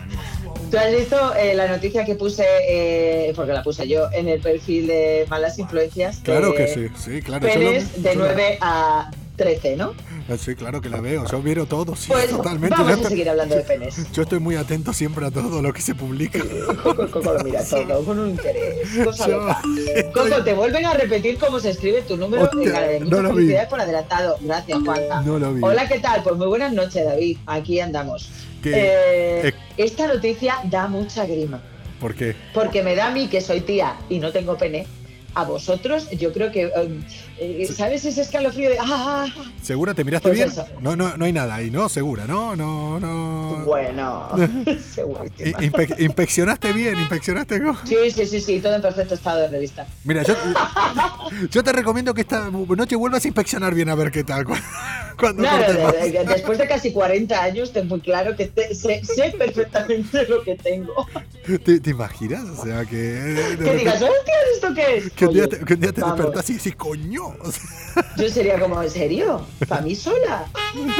¿Tú 0.71 0.77
has 0.77 0.91
visto 0.91 1.33
eh, 1.35 1.53
la 1.55 1.67
noticia 1.67 2.03
que 2.03 2.15
puse, 2.15 2.45
eh, 2.67 3.33
porque 3.35 3.53
la 3.53 3.63
puse 3.63 3.87
yo, 3.87 4.09
en 4.11 4.27
el 4.27 4.41
perfil 4.41 4.87
de 4.87 5.25
Malas 5.29 5.57
Influencias? 5.59 6.19
Claro 6.23 6.51
de 6.51 6.55
que 6.57 6.67
sí, 6.67 6.87
sí, 6.97 7.21
claro. 7.21 7.47
yo 7.47 7.53
lo- 7.55 7.59
Penes 7.69 8.03
de 8.03 8.13
yo 8.13 8.19
lo- 8.19 8.25
9 8.25 8.57
a 8.59 9.09
13, 9.37 9.77
¿no? 9.77 9.93
Sí, 10.37 10.55
claro 10.55 10.81
que 10.81 10.89
la 10.89 10.99
veo, 10.99 11.25
yo 11.25 11.41
miro 11.41 11.67
todo, 11.67 11.95
sí, 11.95 12.07
Pues 12.11 12.27
totalmente. 12.29 12.75
vamos 12.75 12.99
Yo 12.99 13.05
a 13.05 13.09
seguir 13.09 13.29
hablando 13.29 13.55
de 13.55 13.61
penes. 13.61 14.11
Yo 14.11 14.23
estoy 14.23 14.39
muy 14.39 14.55
atento 14.55 14.91
siempre 14.91 15.25
a 15.27 15.31
todo 15.31 15.61
lo 15.61 15.71
que 15.71 15.81
se 15.81 15.95
publica. 15.95 16.39
Coco, 16.83 17.07
Coco 17.09 17.33
lo 17.33 17.43
mira 17.45 17.63
todo 17.63 18.03
con 18.03 18.19
un 18.19 18.29
interés. 18.31 18.89
Cosa 19.05 19.27
Yo 19.29 19.37
loca. 19.39 19.61
estoy- 19.95 20.11
Coco, 20.29 20.43
te 20.43 20.53
vuelven 20.53 20.85
a 20.85 20.93
repetir 20.95 21.37
cómo 21.37 21.59
se 21.61 21.69
escribe 21.69 22.01
tu 22.01 22.17
número 22.17 22.43
Hostia, 22.43 22.61
en 22.63 22.71
cara 22.71 22.87
de 22.87 22.99
no 22.99 23.05
muchas 23.05 23.23
lo 23.23 23.35
vi. 23.35 23.53
por 23.69 23.79
adelantado. 23.79 24.37
Gracias, 24.41 24.79
Juanca. 24.83 25.21
No 25.21 25.39
lo 25.39 25.53
vi. 25.53 25.61
Hola, 25.63 25.87
¿qué 25.87 25.99
tal? 25.99 26.23
Pues 26.23 26.35
muy 26.35 26.47
buenas 26.47 26.73
noches, 26.73 27.05
David. 27.05 27.37
Aquí 27.45 27.79
andamos. 27.79 28.29
Eh. 28.73 29.53
Esta 29.77 30.07
noticia 30.07 30.55
da 30.65 30.87
mucha 30.87 31.25
grima. 31.25 31.61
¿Por 31.99 32.13
qué? 32.15 32.35
Porque 32.53 32.83
me 32.83 32.95
da 32.95 33.07
a 33.07 33.11
mí 33.11 33.27
que 33.27 33.41
soy 33.41 33.61
tía 33.61 33.95
y 34.09 34.19
no 34.19 34.31
tengo 34.31 34.57
pene. 34.57 34.85
A 35.33 35.43
vosotros, 35.43 36.09
yo 36.11 36.33
creo 36.33 36.51
que. 36.51 36.63
eh, 36.63 36.99
eh, 37.37 37.67
¿Sabes 37.71 38.03
ese 38.05 38.21
escalofrío 38.21 38.69
de.? 38.71 38.79
¡Ah! 38.79 38.85
ah, 38.87 39.25
ah"? 39.37 39.43
¿Segura 39.61 39.93
te 39.93 40.03
miraste 40.03 40.29
Pues 40.29 40.37
bien? 40.39 40.49
eso. 40.49 40.65
No, 40.81 40.95
no, 40.95 41.15
no 41.15 41.25
hay 41.25 41.31
nada 41.33 41.53
ahí, 41.55 41.69
¿no? 41.69 41.89
Segura, 41.89 42.25
¿no? 42.25 42.55
No, 42.55 42.99
no. 42.99 43.63
Bueno, 43.63 44.29
inpe- 45.37 45.95
inspeccionaste 45.99 46.73
bien, 46.73 46.97
inspeccionaste. 46.99 47.61
co- 47.61 47.77
Sí, 47.85 47.95
sí, 48.09 48.25
sí, 48.25 48.41
sí, 48.41 48.59
todo 48.59 48.75
en 48.75 48.81
perfecto 48.81 49.13
estado 49.13 49.41
de 49.41 49.49
revista. 49.49 49.85
Mira, 50.05 50.23
yo, 50.23 50.33
yo 51.51 51.63
te 51.63 51.71
recomiendo 51.71 52.15
que 52.15 52.21
esta 52.21 52.49
noche 52.49 52.95
vuelvas 52.95 53.23
a 53.23 53.27
inspeccionar 53.27 53.75
bien 53.75 53.89
a 53.89 53.95
ver 53.95 54.09
qué 54.11 54.23
tal. 54.23 54.45
Cuando 55.19 55.41
Claro, 55.41 55.65
cortemos. 55.65 55.93
de- 55.93 56.11
de- 56.11 56.25
después 56.25 56.57
de 56.59 56.67
casi 56.67 56.91
40 56.91 57.41
años, 57.43 57.73
tengo 57.73 57.99
claro 57.99 58.35
que 58.35 58.45
te- 58.47 58.75
sé, 58.75 59.03
sé 59.03 59.33
perfectamente 59.37 60.27
lo 60.27 60.43
que 60.43 60.55
tengo. 60.55 60.93
¿Te, 61.65 61.79
te 61.79 61.89
imaginas? 61.89 62.43
O 62.59 62.63
sea, 62.63 62.85
que. 62.85 63.55
Que 63.57 63.75
digas, 63.75 63.95
hostia, 64.01 64.33
¿esto 64.53 64.73
qué 64.75 64.97
es? 64.97 65.11
que 65.13 65.25
un 65.25 65.33
día 65.33 65.47
te, 65.47 65.59
que 65.65 65.73
un 65.73 65.79
día 65.79 65.91
te 65.91 66.01
vamos, 66.01 66.17
despertás 66.17 66.49
y 66.49 66.53
decís, 66.53 66.75
coño. 66.75 67.27
O 67.41 67.51
sea, 67.51 68.05
Yo 68.17 68.29
sería 68.29 68.59
como, 68.59 68.81
¿en 68.83 68.89
serio? 68.91 69.45
¿Para 69.67 69.81
mí 69.81 69.95
sola? 69.95 70.45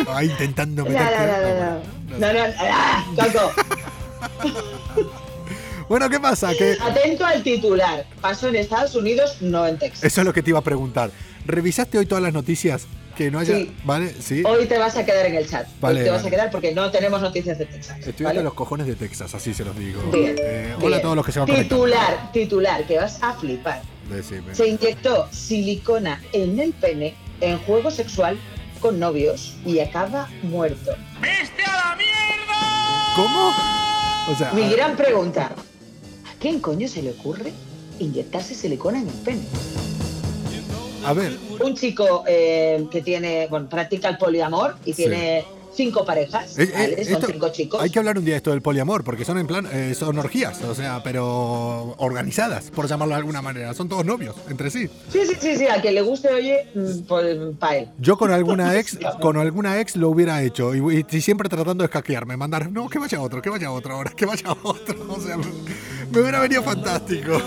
ahí 0.09 0.29
intentando 0.31 0.83
No, 0.83 0.89
meterte. 0.89 1.15
no, 1.15 1.27
no, 1.27 2.19
no, 2.19 2.33
no. 2.33 2.33
No, 2.33 2.53
¡ah! 2.59 3.05
Bueno, 5.89 6.09
¿qué 6.09 6.19
pasa? 6.19 6.53
Que 6.53 6.75
atento 6.81 7.25
al 7.25 7.43
titular. 7.43 8.05
Pasó 8.19 8.49
en 8.49 8.57
Estados 8.57 8.93
Unidos, 8.95 9.37
no 9.41 9.65
en 9.67 9.77
Texas. 9.79 10.03
eso 10.03 10.21
es 10.21 10.25
lo 10.27 10.33
que 10.33 10.41
te 10.43 10.49
iba 10.49 10.59
a 10.59 10.63
preguntar. 10.63 11.11
¿Revisaste 11.45 11.97
hoy 11.97 12.05
todas 12.05 12.21
las 12.23 12.33
noticias? 12.33 12.87
Que 13.17 13.31
no 13.31 13.39
haya. 13.39 13.55
Sí. 13.55 13.71
¿Vale? 13.83 14.13
Sí. 14.21 14.43
Hoy 14.45 14.67
te 14.67 14.77
vas 14.77 14.95
a 14.95 15.03
quedar 15.03 15.25
en 15.25 15.35
el 15.35 15.49
chat. 15.49 15.65
Hoy 15.67 15.73
Vale, 15.81 16.03
te 16.03 16.09
vas 16.11 16.23
a 16.23 16.29
quedar 16.29 16.51
porque 16.51 16.71
no 16.73 16.91
tenemos 16.91 17.19
noticias 17.19 17.57
de 17.57 17.65
Texas. 17.65 17.97
Estoy 18.05 18.25
¿vale? 18.25 18.37
de 18.39 18.43
los 18.43 18.53
cojones 18.53 18.85
de 18.85 18.95
Texas, 18.95 19.33
así 19.33 19.53
se 19.55 19.65
los 19.65 19.75
digo. 19.77 20.01
Bien, 20.11 20.35
Eh, 20.39 20.63
bien. 20.67 20.75
hola 20.81 20.97
a 20.97 21.01
todos 21.01 21.15
los 21.15 21.25
que 21.25 21.31
se 21.31 21.39
van 21.39 21.47
conectando. 21.47 21.85
Titular, 21.85 22.31
titular, 22.31 22.85
que 22.85 22.97
vas 22.97 23.17
a 23.23 23.33
flipar. 23.33 23.81
Decime. 24.09 24.53
Se 24.53 24.67
inyectó 24.67 25.27
silicona 25.31 26.21
en 26.31 26.59
el 26.59 26.73
pene 26.73 27.15
en 27.41 27.57
juego 27.59 27.89
sexual 27.89 28.37
con 28.79 28.99
novios 28.99 29.55
y 29.65 29.79
acaba 29.79 30.29
muerto. 30.43 30.91
¿Cómo? 33.15 33.51
O 34.29 34.35
sea, 34.37 34.51
Mi 34.53 34.69
gran 34.69 34.95
pregunta. 34.95 35.45
¿A 36.25 36.39
quién 36.39 36.59
coño 36.59 36.87
se 36.87 37.01
le 37.01 37.11
ocurre 37.11 37.51
inyectarse 37.97 38.53
silicona 38.53 38.99
en 38.99 39.07
el 39.07 39.13
pene? 39.15 39.41
A 41.09 41.13
ver, 41.13 41.37
Un 41.63 41.75
chico 41.75 42.23
eh, 42.27 42.85
que 42.91 43.01
tiene, 43.01 43.47
bueno, 43.49 43.67
practica 43.69 44.09
el 44.09 44.17
poliamor 44.17 44.75
y 44.85 44.93
Sí. 44.93 45.03
tiene 45.03 45.45
cinco 45.73 46.03
parejas, 46.05 46.57
Eh, 46.57 46.63
eh, 46.63 46.71
¿vale? 46.73 47.05
Son 47.05 47.13
esto- 47.13 47.27
cinco 47.27 47.49
chicos. 47.49 47.79
hay 47.79 47.91
que 47.91 47.99
hablar 47.99 48.17
un 48.17 48.25
día 48.25 48.33
de 48.33 48.37
esto 48.37 48.49
del 48.49 48.63
poliamor, 48.63 49.03
porque 49.03 49.23
son 49.25 49.37
en 49.37 49.45
plan, 49.45 49.67
eh, 49.71 49.93
son 49.93 50.17
orgías, 50.17 50.59
o 50.63 50.73
sea, 50.73 51.03
pero 51.03 51.93
organizadas, 51.99 52.71
por 52.71 52.87
llamarlo 52.87 53.13
de 53.13 53.19
alguna 53.19 53.43
manera. 53.43 53.75
Son 53.75 53.87
todos 53.87 54.03
novios 54.03 54.35
entre 54.49 54.71
sí. 54.71 54.87
Sí, 55.11 55.19
sí, 55.27 55.35
sí, 55.39 55.55
sí, 55.55 55.67
a 55.67 55.79
quien 55.79 55.93
le 55.93 56.01
guste, 56.01 56.29
oye, 56.33 56.65
mm, 56.73 57.01
pues 57.07 57.37
para 57.59 57.77
él. 57.77 57.89
Yo 57.99 58.17
con 58.17 58.31
alguna 58.31 58.75
ex, 58.75 58.97
con 59.21 59.37
alguna 59.37 59.79
ex 59.79 59.95
lo 59.95 60.09
hubiera 60.09 60.41
hecho 60.41 60.73
y, 60.73 61.05
y 61.11 61.21
siempre 61.21 61.47
tratando 61.47 61.83
de 61.83 61.85
escaquearme, 61.85 62.35
mandar, 62.37 62.71
no, 62.71 62.89
que 62.89 62.97
vaya 62.97 63.21
otro, 63.21 63.39
que 63.39 63.51
vaya 63.51 63.71
otro 63.71 63.93
ahora, 63.93 64.11
que 64.15 64.25
vaya 64.25 64.51
otro. 64.63 64.95
O 65.15 65.19
sea, 65.21 65.37
me 65.37 66.21
hubiera 66.21 66.39
venido 66.39 66.63
fantástico. 66.63 67.39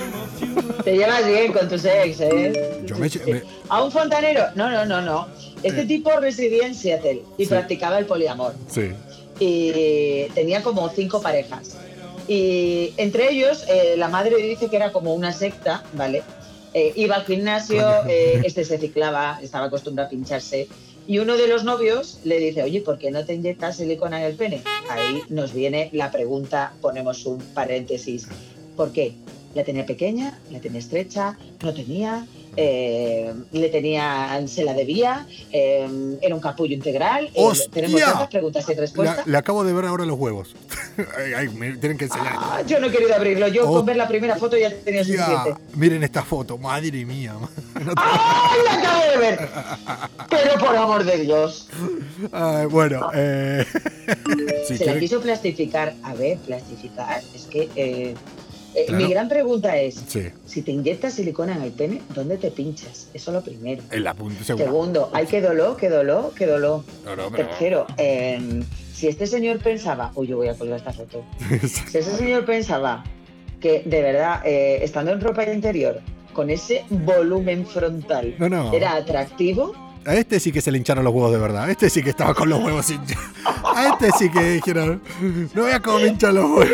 Te 0.85 0.97
llevas 0.97 1.27
bien 1.27 1.53
con 1.53 1.69
tus 1.69 1.85
ex, 1.85 2.21
¿eh? 2.21 2.83
Yo 2.87 2.97
me- 2.97 3.43
¿A 3.69 3.83
un 3.85 3.93
fontanero? 3.93 4.45
No, 4.55 4.71
no, 4.71 4.85
no, 4.85 5.01
no. 5.03 5.29
Este 5.63 5.83
Eh. 5.83 5.87
tipo 5.87 6.11
residía 6.19 6.67
en 6.67 6.75
Seattle 6.75 7.23
y 7.39 7.45
Sí. 7.45 7.49
practicaba 7.51 7.99
el 7.99 8.07
poliamor. 8.07 8.55
Sí. 8.69 8.91
y 9.43 10.25
tenía 10.35 10.63
como 10.63 10.87
cinco 10.91 11.23
parejas. 11.23 11.75
Y 12.29 12.93
entre 12.99 13.31
ellos, 13.31 13.65
eh, 13.69 13.95
la 13.97 14.09
madre 14.09 14.37
dice 14.37 14.69
que 14.69 14.77
era 14.77 14.93
como 14.93 15.15
una 15.15 15.33
secta, 15.33 15.83
¿vale? 15.95 16.23
Eh, 16.75 16.93
iba 16.97 17.17
al 17.17 17.25
gimnasio, 17.25 17.89
este 18.45 18.67
se 18.67 18.77
ciclaba, 18.77 19.39
estaba 19.43 19.65
acostumbrado 19.67 20.09
a 20.09 20.11
pincharse. 20.11 20.69
Y 21.07 21.21
uno 21.21 21.39
de 21.39 21.49
los 21.49 21.65
novios 21.65 22.19
le 22.25 22.39
dice, 22.39 22.63
oye, 22.63 22.83
¿por 22.83 22.99
qué 22.99 23.11
no 23.11 23.25
te 23.25 23.33
inyectas 23.33 23.79
silicona 23.79 24.21
en 24.21 24.27
el 24.27 24.35
pene? 24.37 24.63
Ahí 24.91 25.23
nos 25.31 25.55
viene 25.55 25.89
la 25.95 26.11
pregunta, 26.11 26.75
ponemos 26.83 27.25
un 27.25 27.39
paréntesis. 27.55 28.29
¿Por 28.77 28.93
qué? 28.93 29.15
La 29.55 29.65
tenía 29.65 29.85
pequeña, 29.85 30.39
la 30.53 30.61
tenía 30.61 30.79
estrecha, 30.79 31.37
no 31.61 31.75
tenía, 31.75 32.25
eh, 32.57 33.35
le 33.51 33.69
tenía, 33.69 34.41
se 34.47 34.63
la 34.63 34.75
debía, 34.75 35.27
eh, 35.51 35.89
era 36.23 36.35
un 36.37 36.41
capullo 36.41 36.73
integral. 36.73 37.27
eh, 37.27 37.31
¡Hostia! 37.35 37.69
tenemos 37.73 38.01
tantas 38.01 38.29
preguntas 38.29 38.65
y 38.69 38.75
respuestas. 38.75 39.27
le 39.27 39.37
acabo 39.37 39.65
de 39.65 39.73
ver 39.73 39.87
ahora 39.87 40.05
los 40.07 40.17
huevos. 40.17 40.55
Ay, 41.19 41.33
ay, 41.35 41.49
me 41.49 41.73
tienen 41.79 41.97
que 41.97 42.05
enseñar. 42.05 42.35
Ah, 42.37 42.63
yo 42.67 42.79
no 42.79 42.89
he 42.89 42.91
querido 42.93 43.15
abrirlo. 43.15 43.49
Yo 43.49 43.69
Oh. 43.69 43.75
con 43.75 43.87
ver 43.87 43.97
la 43.97 44.07
primera 44.07 44.37
foto 44.37 44.57
ya 44.59 44.71
tenía 44.85 45.03
suficiente. 45.03 45.55
miren 45.75 46.03
esta 46.05 46.23
foto, 46.23 46.57
madre 46.59 47.05
mía. 47.05 47.35
No 47.81 47.95
te- 47.95 48.03
¡Ay, 48.05 48.59
la 48.67 48.75
acabo 48.75 49.11
de 49.11 49.17
ver! 49.17 49.49
Pero 50.29 50.59
por 50.65 50.77
amor 50.77 51.05
de 51.05 51.17
Dios. 51.19 51.69
Ay, 52.33 52.67
bueno, 52.67 53.09
eh, 53.15 53.65
Se 54.69 54.85
la 54.85 54.99
quiso 54.99 55.21
plastificar. 55.21 55.95
A 56.03 56.13
ver, 56.15 56.37
plastificar. 56.39 57.23
Es 57.35 57.45
que 57.47 58.15
eh, 58.75 58.85
Claro. 58.87 59.05
mi 59.05 59.11
gran 59.11 59.29
pregunta 59.29 59.77
es: 59.77 60.03
Sí, 60.07 60.29
si 60.47 60.63
te 60.63 60.73
inyectas 60.73 61.15
silicona 61.15 61.55
en 61.57 61.63
el 61.63 61.73
pene, 61.73 62.01
¿dónde 62.15 62.37
te 62.37 62.51
pinchas? 62.51 63.09
Eso 63.15 63.33
lo 63.33 63.43
primero. 63.43 63.83
en 63.91 64.05
la 64.05 64.15
punta. 64.15 64.43
Segundo, 64.45 65.11
ay, 65.13 65.27
qué 65.27 65.41
dolor, 65.41 65.77
qué 65.77 65.89
dolor, 65.89 66.33
qué 66.37 66.47
dolor. 66.47 66.85
No, 67.05 67.17
no, 67.17 67.31
Tercero, 67.31 67.87
eh, 67.97 68.63
si 68.95 69.09
este 69.09 69.27
señor 69.27 69.59
pensaba, 69.61 70.13
uy, 70.15 70.27
yo 70.29 70.37
voy 70.37 70.49
a 70.49 70.55
colgar 70.55 70.79
esta 70.79 70.93
foto. 70.93 71.25
Si 71.91 71.99
ese 71.99 72.17
señor 72.17 72.45
pensaba 72.45 73.05
que 73.61 73.83
de 73.85 74.03
verdad, 74.03 74.41
eh, 74.45 74.79
estando 74.83 75.11
en 75.13 75.21
ropa 75.21 75.45
interior, 75.45 76.01
con 76.33 76.49
ese 76.51 76.85
volumen 76.89 77.67
frontal, 77.67 78.35
era 78.73 78.95
atractivo, 78.95 79.75
A 80.07 80.15
este 80.15 80.41
sí 80.41 80.51
que 80.53 80.63
se 80.63 80.71
le 80.71 80.79
hincharon 80.79 81.05
los 81.05 81.13
huevos 81.13 81.31
de 81.33 81.39
verdad. 81.39 81.65
A 81.65 81.71
este 81.71 81.91
sí 81.91 82.03
que 82.03 82.11
estaba 82.11 82.33
con 82.35 82.49
los 82.49 82.63
huevos 82.65 82.89
hinchados. 82.89 83.23
A 83.65 83.89
este 83.89 84.11
sí 84.19 84.31
que 84.31 84.41
dijeron, 84.53 85.03
no 85.55 85.63
voy 85.63 85.73
a 85.73 85.81
cómo 85.81 85.99
me 85.99 86.07
hinchan 86.07 86.35
los 86.37 86.45
huevos. 86.51 86.71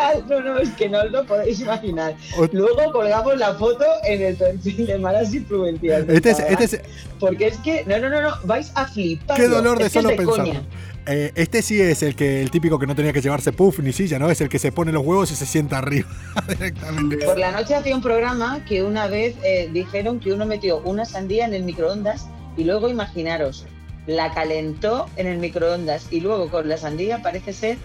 Literal, 0.00 0.24
no, 0.28 0.40
no, 0.40 0.58
es 0.58 0.70
que 0.70 0.88
no 0.88 1.00
os 1.00 1.10
lo 1.10 1.24
podéis 1.24 1.60
imaginar. 1.60 2.14
Luego 2.52 2.92
colgamos 2.92 3.38
la 3.38 3.54
foto 3.54 3.84
en 4.04 4.22
el 4.22 4.36
perfil 4.36 4.86
de 4.86 4.98
Malas 4.98 5.34
Influencias. 5.34 6.04
Este 6.08 6.30
es, 6.30 6.38
este 6.40 6.64
es, 6.64 6.80
Porque 7.18 7.48
es 7.48 7.58
que, 7.58 7.84
no, 7.86 7.98
no, 7.98 8.08
no, 8.08 8.20
no, 8.22 8.34
vais 8.44 8.72
a 8.74 8.86
flipar. 8.86 9.36
qué 9.36 9.48
dolor 9.48 9.78
de 9.78 9.86
es 9.86 9.92
solo 9.92 10.10
pensar. 10.16 10.62
Eh, 11.06 11.32
este 11.34 11.62
sí 11.62 11.80
es 11.80 12.02
el 12.02 12.14
que 12.14 12.42
el 12.42 12.50
típico 12.50 12.78
que 12.78 12.86
no 12.86 12.94
tenía 12.94 13.12
que 13.12 13.22
llevarse 13.22 13.52
puff 13.52 13.78
ni 13.80 13.92
silla, 13.92 14.18
¿no? 14.18 14.30
Es 14.30 14.40
el 14.42 14.48
que 14.48 14.58
se 14.58 14.70
pone 14.70 14.92
los 14.92 15.04
huevos 15.04 15.30
y 15.32 15.34
se 15.34 15.46
sienta 15.46 15.78
arriba 15.78 16.08
directamente. 16.48 17.24
Por 17.24 17.38
la 17.38 17.52
noche 17.52 17.74
hacía 17.74 17.96
un 17.96 18.02
programa 18.02 18.64
que 18.66 18.82
una 18.82 19.06
vez 19.06 19.34
eh, 19.42 19.70
dijeron 19.72 20.20
que 20.20 20.32
uno 20.32 20.44
metió 20.46 20.78
una 20.82 21.04
sandía 21.06 21.46
en 21.46 21.54
el 21.54 21.64
microondas 21.64 22.26
y 22.56 22.64
luego 22.64 22.88
imaginaros, 22.88 23.66
la 24.06 24.32
calentó 24.34 25.06
en 25.16 25.26
el 25.26 25.38
microondas 25.38 26.06
y 26.10 26.20
luego 26.20 26.50
con 26.50 26.68
la 26.68 26.76
sandía 26.76 27.22
parece 27.22 27.54
ser 27.54 27.78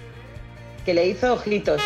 que 0.86 0.93
le 0.93 1.07
hizo 1.07 1.34
ojitos. 1.34 1.81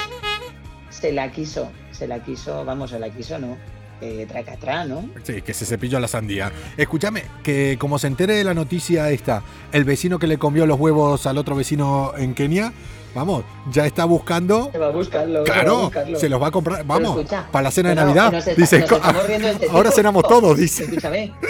Se 0.89 1.11
la 1.11 1.31
quiso, 1.31 1.71
se 1.91 2.07
la 2.07 2.23
quiso, 2.23 2.65
vamos, 2.65 2.91
se 2.91 2.99
la 2.99 3.09
quiso, 3.09 3.39
¿no? 3.39 3.57
Eh, 4.01 4.25
tracatrá, 4.29 4.85
¿no? 4.85 5.09
Sí, 5.23 5.41
que 5.41 5.53
se 5.53 5.65
cepilló 5.65 5.99
la 5.99 6.07
sandía. 6.07 6.51
Escúchame, 6.77 7.23
que 7.43 7.77
como 7.77 7.99
se 7.99 8.07
entere 8.07 8.35
de 8.35 8.45
la 8.45 8.53
noticia 8.53 9.09
esta, 9.09 9.43
el 9.73 9.83
vecino 9.83 10.19
que 10.19 10.27
le 10.27 10.37
comió 10.37 10.65
los 10.65 10.79
huevos 10.79 11.25
al 11.25 11.37
otro 11.37 11.55
vecino 11.55 12.13
en 12.17 12.33
Kenia, 12.33 12.71
vamos, 13.15 13.43
ya 13.71 13.85
está 13.85 14.05
buscando. 14.05 14.69
Se 14.71 14.77
va 14.77 14.87
a 14.87 14.91
buscarlo. 14.91 15.45
se 15.45 15.51
va 15.51 15.57
a 15.57 15.61
Claro, 15.61 15.77
buscarlo. 15.83 16.19
se 16.19 16.29
los 16.29 16.41
va 16.41 16.47
a 16.47 16.51
comprar. 16.51 16.85
Vamos, 16.85 17.17
escucha, 17.17 17.47
para 17.51 17.63
la 17.63 17.71
cena 17.71 17.89
de 17.89 17.95
Navidad. 17.95 18.33
está- 18.33 18.53
dice, 18.55 18.77
este 18.77 18.95
ahora 19.71 19.91
cenamos 19.91 20.23
todos, 20.27 20.57
dice. 20.57 20.83
Escúchame, 20.85 21.33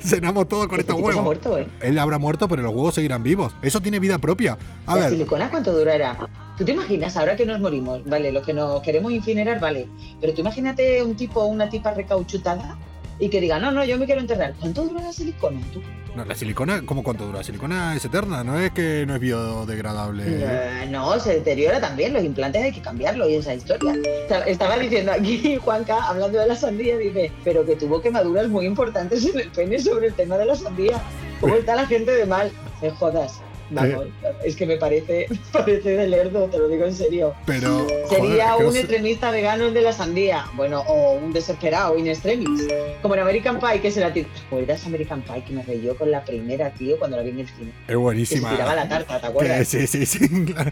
Cenamos 0.00 0.48
todos 0.48 0.66
con 0.66 0.80
este 0.80 0.90
estos 0.92 1.04
huevos. 1.06 1.22
muerto, 1.22 1.56
¿eh? 1.58 1.68
Él 1.80 1.96
habrá 1.96 2.18
muerto, 2.18 2.48
pero 2.48 2.60
los 2.62 2.72
huevos 2.74 2.92
seguirán 2.94 3.22
vivos. 3.22 3.54
Eso 3.62 3.80
tiene 3.80 4.00
vida 4.00 4.18
propia. 4.18 4.58
A 4.84 4.96
¿La 4.96 5.02
ver, 5.02 5.10
silicona 5.10 5.48
cuánto 5.48 5.72
durará? 5.72 6.18
¿Tú 6.58 6.64
te 6.64 6.72
imaginas 6.72 7.16
ahora 7.16 7.36
que 7.36 7.46
nos 7.46 7.60
morimos? 7.60 8.04
Vale, 8.04 8.32
lo 8.32 8.42
que 8.42 8.52
nos 8.52 8.82
queremos 8.82 9.12
incinerar, 9.12 9.60
vale. 9.60 9.86
Pero 10.20 10.34
tú 10.34 10.40
imagínate 10.40 11.04
un 11.04 11.14
tipo 11.14 11.40
o 11.42 11.46
una 11.46 11.68
tipa 11.68 11.92
recauchutada 11.92 12.76
y 13.24 13.28
que 13.28 13.40
diga, 13.40 13.58
no, 13.60 13.70
no, 13.70 13.84
yo 13.84 13.96
me 13.98 14.06
quiero 14.06 14.20
enterrar. 14.20 14.52
¿Cuánto 14.58 14.84
dura 14.84 15.00
la 15.02 15.12
silicona? 15.12 15.60
Tú? 15.72 15.80
no, 16.16 16.24
la 16.26 16.34
silicona, 16.34 16.82
¿cómo 16.84 17.02
cuánto 17.04 17.24
dura? 17.24 17.38
La 17.38 17.44
silicona 17.44 17.94
es 17.96 18.04
eterna, 18.04 18.42
no 18.44 18.58
es 18.58 18.72
que 18.72 19.04
no 19.06 19.14
es 19.14 19.20
biodegradable. 19.20 20.24
Eh, 20.26 20.86
no, 20.90 21.18
se 21.20 21.34
deteriora 21.34 21.80
también. 21.80 22.12
Los 22.12 22.24
implantes 22.24 22.62
hay 22.62 22.72
que 22.72 22.82
cambiarlo 22.82 23.28
y 23.28 23.36
esa 23.36 23.54
historia. 23.54 23.94
Esta- 24.22 24.44
Estaba 24.46 24.76
diciendo 24.76 25.12
aquí 25.12 25.56
Juanca, 25.64 26.02
hablando 26.08 26.38
de 26.40 26.48
la 26.48 26.56
sandía, 26.56 26.96
dice, 26.98 27.30
pero 27.44 27.64
que 27.64 27.76
tuvo 27.76 28.02
quemaduras 28.02 28.48
muy 28.48 28.66
importantes 28.66 29.24
en 29.24 29.38
el 29.38 29.48
pene 29.50 29.78
sobre 29.78 30.08
el 30.08 30.14
tema 30.14 30.36
de 30.36 30.46
la 30.46 30.56
sandía. 30.56 31.00
¿Cómo 31.40 31.54
está 31.54 31.76
la 31.76 31.86
gente 31.86 32.10
de 32.10 32.26
mal? 32.26 32.50
Me 32.82 32.90
jodas. 32.90 33.40
Vamos, 33.72 34.06
es 34.44 34.56
que 34.56 34.66
me 34.66 34.76
parece, 34.76 35.26
parece 35.52 35.90
de 35.96 36.06
lerdo, 36.08 36.46
te 36.46 36.58
lo 36.58 36.68
digo 36.68 36.84
en 36.84 36.94
serio. 36.94 37.34
Pero. 37.46 37.86
Sería 38.08 38.52
joder, 38.52 38.66
un 38.68 38.76
extremista 38.76 39.30
vegano 39.30 39.64
el 39.66 39.74
de 39.74 39.82
la 39.82 39.92
sandía. 39.92 40.46
Bueno, 40.54 40.80
o 40.86 41.12
un 41.14 41.32
desesperado 41.32 41.96
in 41.98 42.06
extremis. 42.06 42.68
Como 43.00 43.14
en 43.14 43.20
American 43.20 43.58
Pie, 43.58 43.80
que 43.80 43.90
se 43.90 44.00
la 44.00 44.12
tiró. 44.12 44.28
¿Te 44.28 44.40
acuerdas 44.46 44.86
American 44.86 45.22
Pie 45.22 45.44
que 45.44 45.52
me 45.52 45.62
reyó 45.62 45.96
con 45.96 46.10
la 46.10 46.24
primera, 46.24 46.70
tío, 46.70 46.98
cuando 46.98 47.16
la 47.16 47.22
vi 47.22 47.30
en 47.30 47.40
el 47.40 47.48
cine? 47.48 47.70
Es 47.70 47.86
Que 47.86 47.92
se 47.92 47.96
buenísima. 47.96 48.50
tiraba 48.50 48.74
la 48.74 48.88
tarta, 48.88 49.20
¿te 49.20 49.26
acuerdas? 49.26 49.68
sí, 49.68 49.86
sí, 49.86 50.06
sí, 50.06 50.44
claro. 50.46 50.70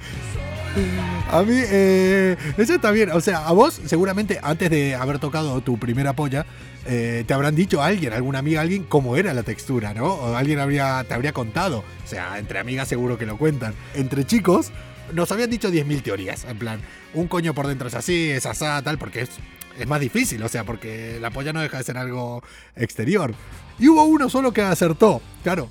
A 1.30 1.42
mí, 1.42 1.54
eh, 1.54 2.36
eso 2.56 2.74
está 2.74 2.90
bien. 2.90 3.10
O 3.10 3.20
sea, 3.20 3.46
a 3.46 3.52
vos, 3.52 3.80
seguramente, 3.84 4.40
antes 4.42 4.70
de 4.70 4.94
haber 4.94 5.18
tocado 5.18 5.60
tu 5.60 5.78
primera 5.78 6.14
polla, 6.14 6.46
eh, 6.86 7.24
te 7.26 7.34
habrán 7.34 7.54
dicho 7.54 7.82
alguien, 7.82 8.12
alguna 8.12 8.40
amiga, 8.40 8.60
alguien, 8.60 8.84
cómo 8.84 9.16
era 9.16 9.32
la 9.34 9.42
textura, 9.42 9.94
¿no? 9.94 10.06
O 10.06 10.34
alguien 10.34 10.58
habría, 10.58 11.04
te 11.06 11.14
habría 11.14 11.32
contado. 11.32 11.84
O 12.04 12.08
sea, 12.08 12.38
entre 12.38 12.58
amigas 12.58 12.88
seguro 12.88 13.18
que 13.18 13.26
lo 13.26 13.36
cuentan. 13.36 13.74
Entre 13.94 14.24
chicos, 14.24 14.72
nos 15.12 15.30
habían 15.32 15.50
dicho 15.50 15.70
10.000 15.70 16.02
teorías. 16.02 16.44
En 16.44 16.58
plan, 16.58 16.80
un 17.14 17.28
coño 17.28 17.54
por 17.54 17.66
dentro 17.66 17.88
es 17.88 17.94
así, 17.94 18.30
es 18.30 18.46
asá, 18.46 18.82
tal, 18.82 18.98
porque 18.98 19.22
es, 19.22 19.30
es 19.78 19.86
más 19.86 20.00
difícil. 20.00 20.42
O 20.42 20.48
sea, 20.48 20.64
porque 20.64 21.18
la 21.20 21.30
polla 21.30 21.52
no 21.52 21.60
deja 21.60 21.78
de 21.78 21.84
ser 21.84 21.96
algo 21.96 22.42
exterior. 22.74 23.34
Y 23.78 23.88
hubo 23.88 24.04
uno 24.04 24.28
solo 24.28 24.52
que 24.52 24.62
acertó. 24.62 25.22
Claro, 25.42 25.68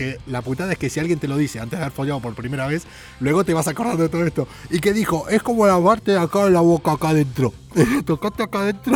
que 0.00 0.18
la 0.26 0.40
putada 0.40 0.72
es 0.72 0.78
que 0.78 0.88
si 0.88 0.98
alguien 0.98 1.18
te 1.18 1.28
lo 1.28 1.36
dice 1.36 1.60
antes 1.60 1.78
de 1.78 1.84
haber 1.84 1.92
follado 1.94 2.20
por 2.20 2.34
primera 2.34 2.66
vez, 2.66 2.84
luego 3.20 3.44
te 3.44 3.52
vas 3.52 3.68
acordando 3.68 4.02
de 4.02 4.08
todo 4.08 4.24
esto. 4.24 4.48
Y 4.70 4.78
que 4.80 4.94
dijo, 4.94 5.28
es 5.28 5.42
como 5.42 5.66
la 5.66 5.78
parte 5.78 6.12
de 6.12 6.18
acá 6.18 6.44
de 6.46 6.50
la 6.52 6.62
boca 6.62 6.92
acá 6.92 7.10
adentro. 7.10 7.52
Tocaste 8.06 8.42
acá 8.44 8.60
adentro. 8.60 8.94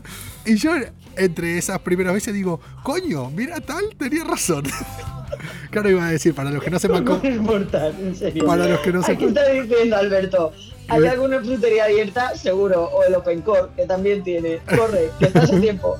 y 0.46 0.56
yo, 0.56 0.70
entre 1.16 1.58
esas 1.58 1.78
primeras 1.80 2.14
veces, 2.14 2.32
digo, 2.32 2.58
coño, 2.82 3.28
mira 3.30 3.60
tal, 3.60 3.84
tenía 3.98 4.24
razón. 4.24 4.64
claro, 5.70 5.90
iba 5.90 6.06
a 6.06 6.10
decir, 6.10 6.34
para 6.34 6.50
los 6.50 6.62
que 6.62 6.70
no 6.70 6.78
sepan 6.78 7.04
cómo. 7.04 7.20
Es 7.22 7.38
mortal, 7.38 7.94
en 8.00 8.16
serio. 8.16 8.46
Para 8.46 8.66
los 8.66 8.80
que 8.80 8.92
no 8.94 9.02
sepan. 9.02 9.28
está 9.28 9.46
diciendo 9.50 9.94
Alberto. 9.96 10.52
¿Hay 10.88 11.02
Eh. 11.02 11.08
alguna 11.10 11.40
frutería 11.40 11.84
abierta? 11.84 12.34
Seguro. 12.34 12.84
O 12.84 13.02
el 13.04 13.14
Open 13.14 13.42
Core, 13.42 13.68
que 13.76 13.84
también 13.84 14.22
tiene. 14.22 14.60
Corre, 14.64 15.10
que 15.18 15.26
estás 15.26 15.52
a 15.52 15.60
tiempo. 15.60 15.96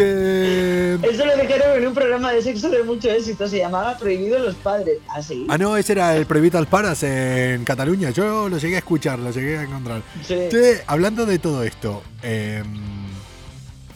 Que. 0.00 0.98
Eso 1.10 1.24
lo 1.26 1.36
dijeron 1.36 1.76
en 1.76 1.86
un 1.86 1.94
programa 1.94 2.32
de 2.32 2.42
sexo 2.42 2.70
de 2.70 2.82
mucho 2.82 3.10
éxito. 3.10 3.46
Se 3.48 3.58
llamaba 3.58 3.96
Prohibido 3.98 4.38
los 4.38 4.54
Padres. 4.56 4.98
¿Ah, 5.08 5.22
sí? 5.22 5.46
Ah, 5.48 5.58
no, 5.58 5.76
ese 5.76 5.92
era 5.92 6.16
el 6.16 6.26
Prohibital 6.26 6.66
Paras 6.66 7.02
en 7.02 7.64
Cataluña. 7.64 8.10
Yo 8.10 8.48
lo 8.48 8.58
llegué 8.58 8.76
a 8.76 8.78
escuchar, 8.78 9.18
lo 9.18 9.30
llegué 9.30 9.58
a 9.58 9.62
encontrar. 9.62 10.02
Sí. 10.26 10.36
Che, 10.50 10.82
hablando 10.86 11.26
de 11.26 11.38
todo 11.38 11.62
esto, 11.62 12.02
em, 12.22 12.64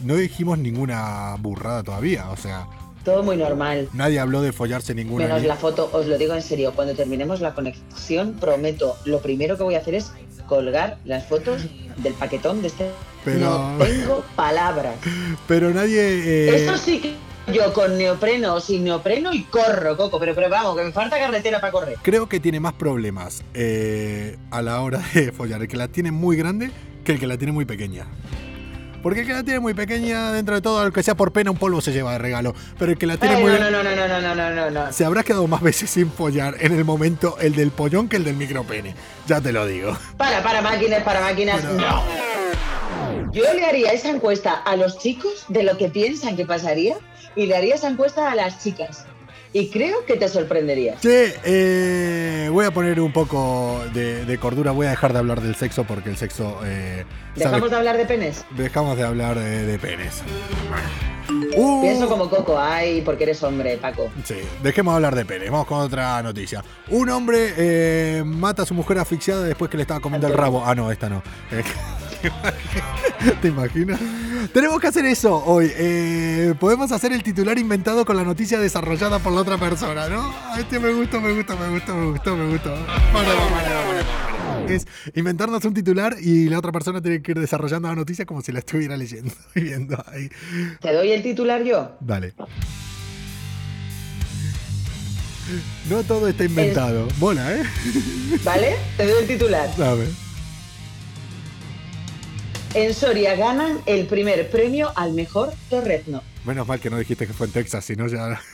no 0.01 0.15
dijimos 0.15 0.57
ninguna 0.57 1.35
burrada 1.39 1.83
todavía. 1.83 2.29
O 2.29 2.37
sea, 2.37 2.67
Todo 3.03 3.23
muy 3.23 3.37
normal. 3.37 3.89
Nadie 3.93 4.19
habló 4.19 4.41
de 4.41 4.51
follarse 4.51 4.93
ninguna. 4.95 5.25
Menos 5.25 5.43
la 5.43 5.55
foto, 5.55 5.89
os 5.93 6.07
lo 6.07 6.17
digo 6.17 6.33
en 6.33 6.41
serio, 6.41 6.73
cuando 6.75 6.93
terminemos 6.95 7.39
la 7.39 7.53
conexión, 7.53 8.33
prometo, 8.33 8.97
lo 9.05 9.19
primero 9.19 9.57
que 9.57 9.63
voy 9.63 9.75
a 9.75 9.79
hacer 9.79 9.95
es 9.95 10.11
colgar 10.47 10.97
las 11.05 11.25
fotos 11.25 11.63
del 11.97 12.13
paquetón 12.13 12.61
de 12.61 12.67
este... 12.67 12.89
No 13.25 13.75
tengo 13.79 14.23
palabras. 14.35 14.95
Pero 15.47 15.71
nadie. 15.71 16.01
Eh... 16.01 16.63
Eso 16.63 16.77
sí 16.77 16.99
que 16.99 17.15
yo 17.53 17.73
con 17.73 17.97
neopreno 17.97 18.55
o 18.55 18.61
sin 18.61 18.83
neopreno 18.83 19.31
y 19.33 19.43
corro, 19.43 19.95
Coco, 19.97 20.19
pero, 20.19 20.33
pero 20.33 20.49
vamos, 20.49 20.75
que 20.75 20.83
me 20.83 20.91
falta 20.91 21.17
carretera 21.19 21.59
para 21.59 21.71
correr. 21.71 21.97
Creo 22.01 22.27
que 22.27 22.39
tiene 22.39 22.59
más 22.59 22.73
problemas 22.73 23.43
eh, 23.53 24.37
a 24.51 24.61
la 24.61 24.81
hora 24.81 25.03
de 25.13 25.31
follar 25.33 25.61
el 25.61 25.67
que 25.67 25.77
la 25.77 25.87
tiene 25.87 26.11
muy 26.11 26.37
grande 26.37 26.71
que 27.03 27.13
el 27.13 27.19
que 27.19 27.27
la 27.27 27.37
tiene 27.37 27.51
muy 27.51 27.65
pequeña. 27.65 28.07
Porque 29.03 29.19
el 29.19 29.27
que 29.27 29.33
la 29.33 29.43
tiene 29.43 29.59
muy 29.59 29.75
pequeña, 29.75 30.31
dentro 30.31 30.55
de 30.55 30.61
todo, 30.61 30.83
el 30.83 30.91
que 30.91 31.03
sea 31.03 31.13
por 31.13 31.31
pena, 31.31 31.51
un 31.51 31.57
polvo 31.57 31.79
se 31.79 31.91
lleva 31.91 32.13
de 32.13 32.17
regalo. 32.17 32.55
Pero 32.79 32.91
el 32.91 32.97
que 32.97 33.05
la 33.05 33.17
tiene 33.17 33.37
muy. 33.37 33.51
No, 33.51 33.59
no, 33.59 33.69
no, 33.69 33.83
no, 33.83 34.07
no, 34.07 34.35
no, 34.35 34.49
no, 34.49 34.71
no. 34.71 34.91
Se 34.91 35.05
habrá 35.05 35.21
quedado 35.21 35.45
más 35.47 35.61
veces 35.61 35.91
sin 35.91 36.09
follar 36.09 36.55
en 36.59 36.73
el 36.73 36.83
momento 36.83 37.37
el 37.39 37.53
del 37.53 37.69
pollón 37.69 38.09
que 38.09 38.15
el 38.15 38.23
del 38.23 38.35
micropene. 38.35 38.95
Ya 39.27 39.39
te 39.39 39.51
lo 39.51 39.67
digo. 39.67 39.95
Para, 40.17 40.41
para 40.41 40.63
máquinas, 40.63 41.03
para 41.03 41.21
máquinas. 41.21 41.63
No. 41.63 42.01
Yo 43.31 43.43
le 43.53 43.65
haría 43.65 43.91
esa 43.91 44.09
encuesta 44.09 44.53
a 44.53 44.75
los 44.75 44.97
chicos 44.99 45.45
de 45.49 45.63
lo 45.63 45.77
que 45.77 45.89
piensan 45.89 46.35
que 46.35 46.45
pasaría 46.45 46.95
y 47.35 47.45
le 47.47 47.55
haría 47.55 47.75
esa 47.75 47.89
encuesta 47.89 48.31
a 48.31 48.35
las 48.35 48.63
chicas. 48.63 49.05
Y 49.51 49.69
creo 49.69 50.05
que 50.05 50.17
te 50.17 50.27
sorprenderías. 50.27 50.99
Che, 51.01 51.33
eh, 51.45 52.49
voy 52.51 52.65
a 52.65 52.71
poner 52.71 52.99
un 52.99 53.13
poco 53.13 53.81
de, 53.93 54.25
de 54.25 54.37
cordura. 54.37 54.71
Voy 54.71 54.87
a 54.87 54.89
dejar 54.89 55.13
de 55.13 55.19
hablar 55.19 55.39
del 55.41 55.55
sexo 55.55 55.85
porque 55.85 56.09
el 56.09 56.17
sexo. 56.17 56.59
eh, 56.65 57.05
sabe- 57.37 57.45
¿Dejamos 57.51 57.69
de 57.69 57.75
hablar 57.77 57.97
de 57.97 58.05
penes? 58.05 58.45
Dejamos 58.51 58.97
de 58.97 59.03
hablar 59.03 59.39
de, 59.39 59.65
de 59.65 59.79
penes. 59.79 60.21
Uh, 61.55 61.81
Pienso 61.81 62.07
como 62.09 62.29
Coco, 62.29 62.59
ay, 62.59 63.01
porque 63.01 63.23
eres 63.23 63.41
hombre, 63.43 63.77
Paco. 63.77 64.09
Sí, 64.25 64.35
dejemos 64.61 64.93
de 64.93 64.95
hablar 64.97 65.15
de 65.15 65.23
penes. 65.25 65.49
Vamos 65.49 65.67
con 65.67 65.79
otra 65.79 66.21
noticia. 66.21 66.61
Un 66.89 67.09
hombre 67.09 67.53
eh, 67.57 68.23
mata 68.25 68.63
a 68.63 68.65
su 68.65 68.73
mujer 68.73 68.99
asfixiada 68.99 69.43
después 69.43 69.71
que 69.71 69.77
le 69.77 69.83
estaba 69.83 70.01
comiendo 70.01 70.27
el 70.27 70.33
rabo. 70.33 70.63
Ah, 70.65 70.75
no, 70.75 70.91
esta 70.91 71.07
no. 71.09 71.23
¿Te 73.41 73.47
imaginas? 73.47 73.99
Tenemos 74.53 74.79
que 74.79 74.87
hacer 74.87 75.05
eso 75.05 75.43
hoy. 75.45 75.71
Eh, 75.75 76.53
podemos 76.59 76.91
hacer 76.91 77.13
el 77.13 77.23
titular 77.23 77.57
inventado 77.57 78.05
con 78.05 78.15
la 78.15 78.23
noticia 78.23 78.59
desarrollada 78.59 79.19
por 79.19 79.33
la 79.33 79.41
otra 79.41 79.57
persona, 79.57 80.07
¿no? 80.09 80.33
Este 80.57 80.79
me 80.79 80.93
gustó, 80.93 81.21
me 81.21 81.33
gustó, 81.33 81.57
me 81.57 81.69
gustó, 81.69 81.95
me 81.95 82.11
gustó, 82.11 82.35
me 82.35 82.51
gustó. 82.51 82.69
Bueno, 83.11 83.29
bueno, 83.29 83.49
bueno, 83.49 83.85
bueno. 83.87 84.69
Es 84.69 84.87
inventarnos 85.13 85.63
un 85.65 85.73
titular 85.73 86.15
y 86.19 86.49
la 86.49 86.59
otra 86.59 86.71
persona 86.71 87.01
tiene 87.01 87.21
que 87.21 87.31
ir 87.31 87.39
desarrollando 87.39 87.87
la 87.87 87.95
noticia 87.95 88.25
como 88.25 88.41
si 88.41 88.51
la 88.51 88.59
estuviera 88.59 88.97
leyendo 88.97 89.33
y 89.55 89.61
viendo 89.61 90.03
ahí. 90.07 90.29
¿Te 90.81 90.93
doy 90.93 91.11
el 91.11 91.21
titular 91.21 91.63
yo? 91.63 91.95
Dale. 91.99 92.33
No 95.89 96.03
todo 96.03 96.27
está 96.27 96.43
inventado. 96.43 97.07
Mola, 97.19 97.55
¿eh? 97.55 97.63
¿Vale? 98.43 98.75
Te 98.97 99.05
doy 99.05 99.21
el 99.21 99.27
titular. 99.27 99.69
Dame. 99.77 100.24
En 102.75 102.93
Soria 102.93 103.37
ganan 103.37 103.79
el 103.85 104.05
primer 104.05 104.49
premio 104.49 104.91
al 104.97 105.13
mejor 105.13 105.53
torrezno. 105.69 106.21
Menos 106.43 106.67
mal 106.67 106.77
que 106.77 106.89
no 106.89 106.97
dijiste 106.97 107.25
que 107.25 107.31
fue 107.31 107.47
en 107.47 107.53
Texas, 107.53 107.85
si 107.85 107.95
no 107.95 108.07
ya. 108.07 108.41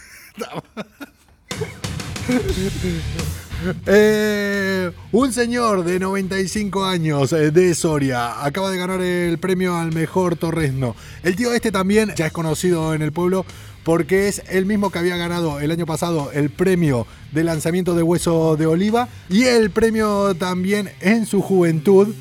Eh, 3.86 4.92
un 5.12 5.32
señor 5.32 5.84
de 5.84 6.00
95 6.00 6.84
años 6.84 7.32
eh, 7.32 7.52
de 7.52 7.76
Soria 7.76 8.44
acaba 8.44 8.72
de 8.72 8.78
ganar 8.78 9.02
el 9.02 9.38
premio 9.38 9.76
al 9.76 9.94
mejor 9.94 10.36
torrezno. 10.36 10.96
El 11.22 11.36
tío 11.36 11.54
este 11.54 11.72
también 11.72 12.12
ya 12.16 12.26
es 12.26 12.32
conocido 12.32 12.96
en 12.96 13.04
el 13.04 13.12
pueblo 13.12 13.46
porque 13.84 14.28
es 14.28 14.42
el 14.50 14.66
mismo 14.66 14.90
que 14.90 14.98
había 14.98 15.16
ganado 15.16 15.60
el 15.60 15.70
año 15.70 15.86
pasado 15.86 16.32
el 16.32 16.50
premio 16.50 17.06
de 17.34 17.44
lanzamiento 17.44 17.94
de 17.94 18.02
hueso 18.02 18.56
de 18.58 18.66
oliva 18.66 19.10
y 19.30 19.44
el 19.44 19.70
premio 19.70 20.34
también 20.36 20.90
en 21.02 21.28
su 21.28 21.42
juventud 21.42 22.16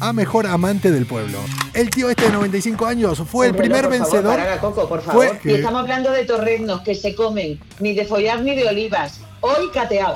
a 0.00 0.12
mejor 0.12 0.46
amante 0.46 0.90
del 0.90 1.06
pueblo. 1.06 1.38
El 1.72 1.90
tío 1.90 2.10
este 2.10 2.24
de 2.26 2.32
95 2.32 2.86
años 2.86 3.22
fue 3.26 3.46
el 3.48 3.54
primer 3.54 3.82
por 3.82 3.90
vencedor. 3.92 4.22
Favor, 4.22 4.36
parar 4.38 4.48
a 4.58 4.60
Coco, 4.60 4.88
por 4.88 5.02
favor. 5.02 5.38
Fue- 5.42 5.52
Y 5.52 5.54
estamos 5.56 5.80
hablando 5.80 6.10
de 6.10 6.24
torreznos 6.24 6.80
que 6.82 6.94
se 6.94 7.14
comen 7.14 7.60
ni 7.80 7.94
de 7.94 8.04
follar 8.04 8.40
ni 8.42 8.54
de 8.54 8.68
olivas. 8.68 9.20
Hoy 9.40 9.70
cateado. 9.72 10.14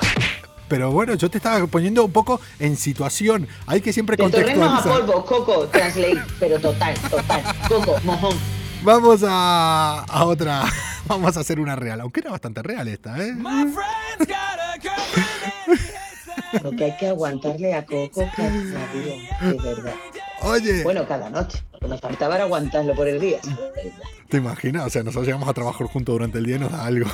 Pero 0.67 0.91
bueno, 0.91 1.15
yo 1.15 1.29
te 1.31 1.37
estaba 1.37 1.65
poniendo 1.67 2.05
un 2.05 2.11
poco 2.11 2.39
en 2.59 2.77
situación. 2.77 3.47
Hay 3.65 3.81
que 3.81 3.91
siempre 3.91 4.15
De 4.17 4.23
torreznos 4.29 4.57
a 4.67 4.83
contextualizar. 4.83 5.05
polvo, 5.07 5.25
Coco, 5.25 5.67
translate. 5.67 6.21
Pero 6.39 6.59
total, 6.59 6.93
total. 7.09 7.43
Coco, 7.67 7.95
mojón. 8.03 8.37
Vamos 8.83 9.21
a, 9.27 10.05
a 10.07 10.25
otra. 10.25 10.63
Vamos 11.07 11.35
a 11.35 11.39
hacer 11.39 11.59
una 11.59 11.75
real. 11.75 12.01
Aunque 12.01 12.19
era 12.19 12.29
bastante 12.29 12.61
real 12.61 12.87
esta, 12.87 13.17
¿eh? 13.17 13.33
Lo 16.63 16.71
que 16.71 16.85
hay 16.85 16.97
que 16.97 17.07
aguantarle 17.07 17.73
a 17.73 17.85
Coco 17.85 18.27
cada 18.35 18.49
día, 18.93 19.37
de 19.41 19.57
verdad. 19.57 19.93
Oye, 20.41 20.83
Bueno, 20.83 21.07
cada 21.07 21.29
noche. 21.29 21.63
Lo 21.73 21.79
que 21.79 21.87
nos 21.87 22.01
faltaba 22.01 22.35
era 22.35 22.43
aguantarlo 22.45 22.95
por 22.95 23.07
el 23.07 23.19
día. 23.19 23.39
¿te 24.29 24.37
imaginas? 24.37 24.85
O 24.85 24.89
sea, 24.89 25.03
nosotros 25.03 25.25
llegamos 25.25 25.49
a 25.49 25.53
trabajar 25.53 25.87
juntos 25.87 26.13
durante 26.13 26.37
el 26.37 26.45
día 26.45 26.55
y 26.57 26.59
nos 26.59 26.71
da 26.71 26.85
algo. 26.85 27.09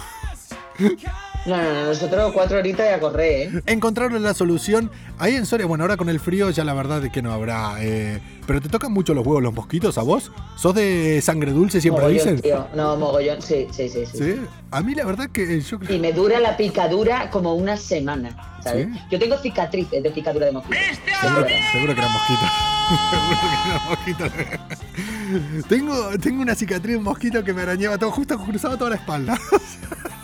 No, 1.45 1.57
no, 1.57 1.73
no, 1.73 1.85
nosotros 1.85 2.31
cuatro 2.33 2.57
horitas 2.57 2.87
y 2.89 2.93
a 2.93 2.99
correr, 2.99 3.55
¿eh? 3.55 3.61
Encontraron 3.67 4.21
la 4.23 4.33
solución 4.33 4.89
ahí 5.19 5.35
en 5.35 5.45
Soria. 5.45 5.67
Bueno, 5.67 5.83
ahora 5.83 5.95
con 5.95 6.09
el 6.09 6.19
frío 6.19 6.49
ya 6.49 6.63
la 6.63 6.73
verdad 6.73 7.05
es 7.05 7.11
que 7.11 7.21
no 7.21 7.31
habrá. 7.31 7.75
eh, 7.81 8.19
pero 8.47 8.61
te 8.61 8.69
tocan 8.69 8.91
mucho 8.91 9.13
los 9.13 9.25
huevos 9.25 9.41
los 9.43 9.53
mosquitos 9.53 9.97
a 9.97 10.01
vos. 10.03 10.31
¿Sos 10.55 10.73
de 10.75 11.21
sangre 11.21 11.51
dulce 11.51 11.81
siempre 11.81 12.03
mogollón, 12.03 12.35
dicen? 12.35 12.41
tío. 12.41 12.67
No, 12.75 12.95
mogollón, 12.97 13.41
sí, 13.41 13.67
sí, 13.71 13.89
sí, 13.89 14.05
sí. 14.05 14.17
Sí. 14.17 14.41
A 14.71 14.81
mí 14.81 14.95
la 14.95 15.05
verdad 15.05 15.29
que 15.29 15.61
yo 15.61 15.77
Y 15.89 15.99
me 15.99 16.13
dura 16.13 16.39
la 16.39 16.57
picadura 16.57 17.29
como 17.29 17.53
una 17.53 17.77
semana, 17.77 18.35
¿sabes? 18.63 18.87
¿Sí? 18.91 18.99
Yo 19.11 19.19
tengo 19.19 19.37
cicatrices 19.37 20.01
de 20.01 20.11
picadura 20.11 20.47
de 20.47 20.51
mosquito. 20.51 20.77
Seguro, 21.21 21.47
seguro 21.71 21.93
que 21.93 21.99
eran 22.01 22.13
mosquitos. 22.13 22.49
seguro 23.11 24.31
que 24.35 24.41
eran 24.41 24.59
mosquitos. 24.59 25.67
tengo, 25.67 26.09
tengo 26.19 26.41
una 26.41 26.55
cicatriz 26.55 26.93
de 26.93 26.97
un 26.97 27.03
mosquito 27.03 27.43
que 27.43 27.53
me 27.53 27.61
arañaba 27.63 27.97
todo, 27.97 28.11
justo 28.11 28.37
cruzaba 28.39 28.77
toda 28.77 28.91
la 28.91 28.95
espalda. 28.97 29.37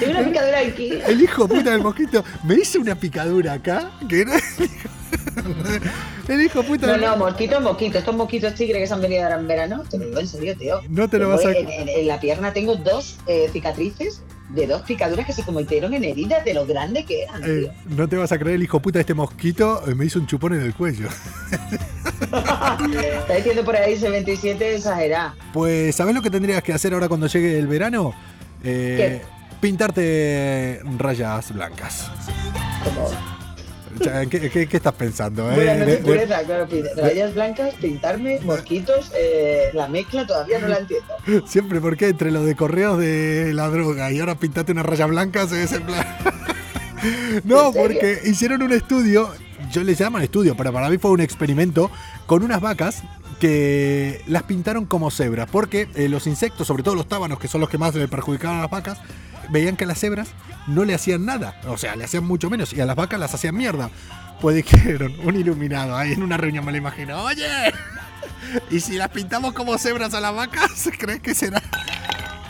Tengo 0.00 0.12
una 0.18 0.24
picadura 0.28 0.58
aquí. 0.60 0.92
El 1.06 1.20
hijo 1.22 1.46
puta 1.48 1.70
del 1.70 1.82
mosquito 1.82 2.24
me 2.44 2.54
hizo 2.54 2.80
una 2.80 2.94
picadura 2.94 3.54
acá, 3.54 3.92
que 4.08 4.22
era 4.22 4.32
el 6.28 6.40
hijo, 6.42 6.62
puta 6.62 6.86
No, 6.86 6.96
no, 6.96 7.16
mosquitos, 7.16 7.62
mosquitos. 7.62 7.96
Estos 7.96 8.14
mosquitos 8.16 8.54
tigres 8.54 8.80
que 8.82 8.86
se 8.86 8.94
han 8.94 9.00
venido 9.00 9.22
ahora 9.24 9.36
en 9.38 9.46
verano, 9.46 9.82
te 9.90 9.98
lo 9.98 10.06
digo 10.06 10.20
en 10.20 10.26
serio, 10.28 10.56
tío. 10.56 10.80
No 10.88 11.08
te 11.08 11.18
lo 11.18 11.28
vas 11.28 11.44
a- 11.44 11.52
En, 11.52 11.68
en- 11.68 11.88
en 11.88 12.06
la 12.06 12.18
pierna 12.20 12.52
tengo 12.52 12.76
dos 12.76 13.16
eh, 13.26 13.48
cicatrices 13.52 14.22
de 14.50 14.66
dos 14.66 14.82
picaduras 14.82 15.26
que 15.26 15.32
se 15.32 15.42
convirtieron 15.42 15.94
en 15.94 16.04
heridas 16.04 16.44
de 16.44 16.54
lo 16.54 16.66
grande 16.66 17.04
que 17.04 17.22
eran, 17.24 17.42
tío. 17.42 17.54
Eh, 17.54 17.72
no 17.88 18.08
te 18.08 18.16
vas 18.16 18.30
a 18.32 18.38
creer, 18.38 18.56
el 18.56 18.62
hijo 18.62 18.80
puta 18.80 18.98
de 18.98 19.02
este 19.02 19.14
mosquito 19.14 19.82
eh, 19.86 19.94
me 19.94 20.04
hizo 20.06 20.18
un 20.18 20.26
chupón 20.26 20.54
en 20.54 20.62
el 20.62 20.74
cuello. 20.74 21.08
Está 22.20 23.34
diciendo 23.36 23.64
por 23.64 23.76
ahí 23.76 23.96
27 23.98 24.76
exagerada. 24.76 25.34
Pues, 25.52 25.94
¿sabes 25.96 26.14
lo 26.14 26.22
que 26.22 26.30
tendrías 26.30 26.62
que 26.62 26.72
hacer 26.72 26.92
ahora 26.94 27.08
cuando 27.08 27.26
llegue 27.26 27.58
el 27.58 27.66
verano? 27.66 28.14
Eh, 28.62 29.22
pintarte 29.64 30.82
rayas 30.98 31.50
blancas. 31.54 32.10
¿Qué, 34.28 34.50
qué- 34.50 34.66
qué 34.68 34.76
estás 34.76 34.92
pensando? 34.92 35.50
eh? 35.50 35.56
De- 35.56 35.96
de- 36.02 36.26
claro, 36.26 36.66
rayas 36.98 37.32
blancas, 37.34 37.72
pintarme, 37.80 38.40
mosquitos, 38.40 39.10
eh, 39.16 39.70
la 39.72 39.88
mezcla 39.88 40.26
todavía 40.26 40.58
no 40.58 40.68
la 40.68 40.78
entiendo. 40.80 41.14
Siempre 41.46 41.80
porque 41.80 42.08
entre 42.08 42.30
lo 42.30 42.44
de 42.44 42.54
correos 42.54 42.98
de 42.98 43.52
la 43.54 43.68
droga 43.70 44.12
y 44.12 44.20
ahora 44.20 44.34
pintarte 44.34 44.72
una 44.72 44.82
raya 44.82 45.06
blanca 45.06 45.46
se 45.48 45.62
en 45.62 45.82
plan. 45.84 46.06
no, 47.44 47.72
porque 47.72 48.18
hicieron 48.26 48.60
un 48.62 48.72
estudio, 48.72 49.30
yo 49.72 49.82
le 49.82 49.94
llaman 49.94 50.20
estudio, 50.20 50.54
pero 50.58 50.74
para 50.74 50.90
mí 50.90 50.98
fue 50.98 51.10
un 51.10 51.20
experimento 51.22 51.90
con 52.26 52.42
unas 52.42 52.60
vacas 52.60 53.02
que 53.40 54.20
las 54.26 54.42
pintaron 54.42 54.84
como 54.84 55.10
cebras, 55.10 55.48
porque 55.50 55.88
eh, 55.94 56.10
los 56.10 56.26
insectos, 56.26 56.66
sobre 56.66 56.82
todo 56.82 56.94
los 56.94 57.08
tábanos, 57.08 57.38
que 57.38 57.48
son 57.48 57.62
los 57.62 57.70
que 57.70 57.78
más 57.78 57.94
le 57.94 58.08
perjudicaban 58.08 58.58
a 58.58 58.62
las 58.62 58.70
vacas, 58.70 58.98
veían 59.50 59.76
que 59.76 59.84
a 59.84 59.86
las 59.86 59.98
cebras 59.98 60.28
no 60.66 60.84
le 60.84 60.94
hacían 60.94 61.24
nada, 61.24 61.60
o 61.66 61.76
sea, 61.76 61.96
le 61.96 62.04
hacían 62.04 62.24
mucho 62.24 62.50
menos, 62.50 62.72
y 62.72 62.80
a 62.80 62.86
las 62.86 62.96
vacas 62.96 63.20
las 63.20 63.34
hacían 63.34 63.56
mierda. 63.56 63.90
Pues 64.40 64.56
dijeron, 64.56 65.14
un 65.24 65.36
iluminado, 65.36 65.96
ahí 65.96 66.12
en 66.12 66.22
una 66.22 66.36
reunión 66.36 66.64
me 66.64 66.72
lo 66.72 66.78
imagino, 66.78 67.22
oye, 67.22 67.46
¿y 68.70 68.80
si 68.80 68.96
las 68.96 69.08
pintamos 69.08 69.52
como 69.52 69.78
cebras 69.78 70.14
a 70.14 70.20
las 70.20 70.34
vacas? 70.34 70.90
¿Crees 70.98 71.20
que 71.20 71.34
será? 71.34 71.62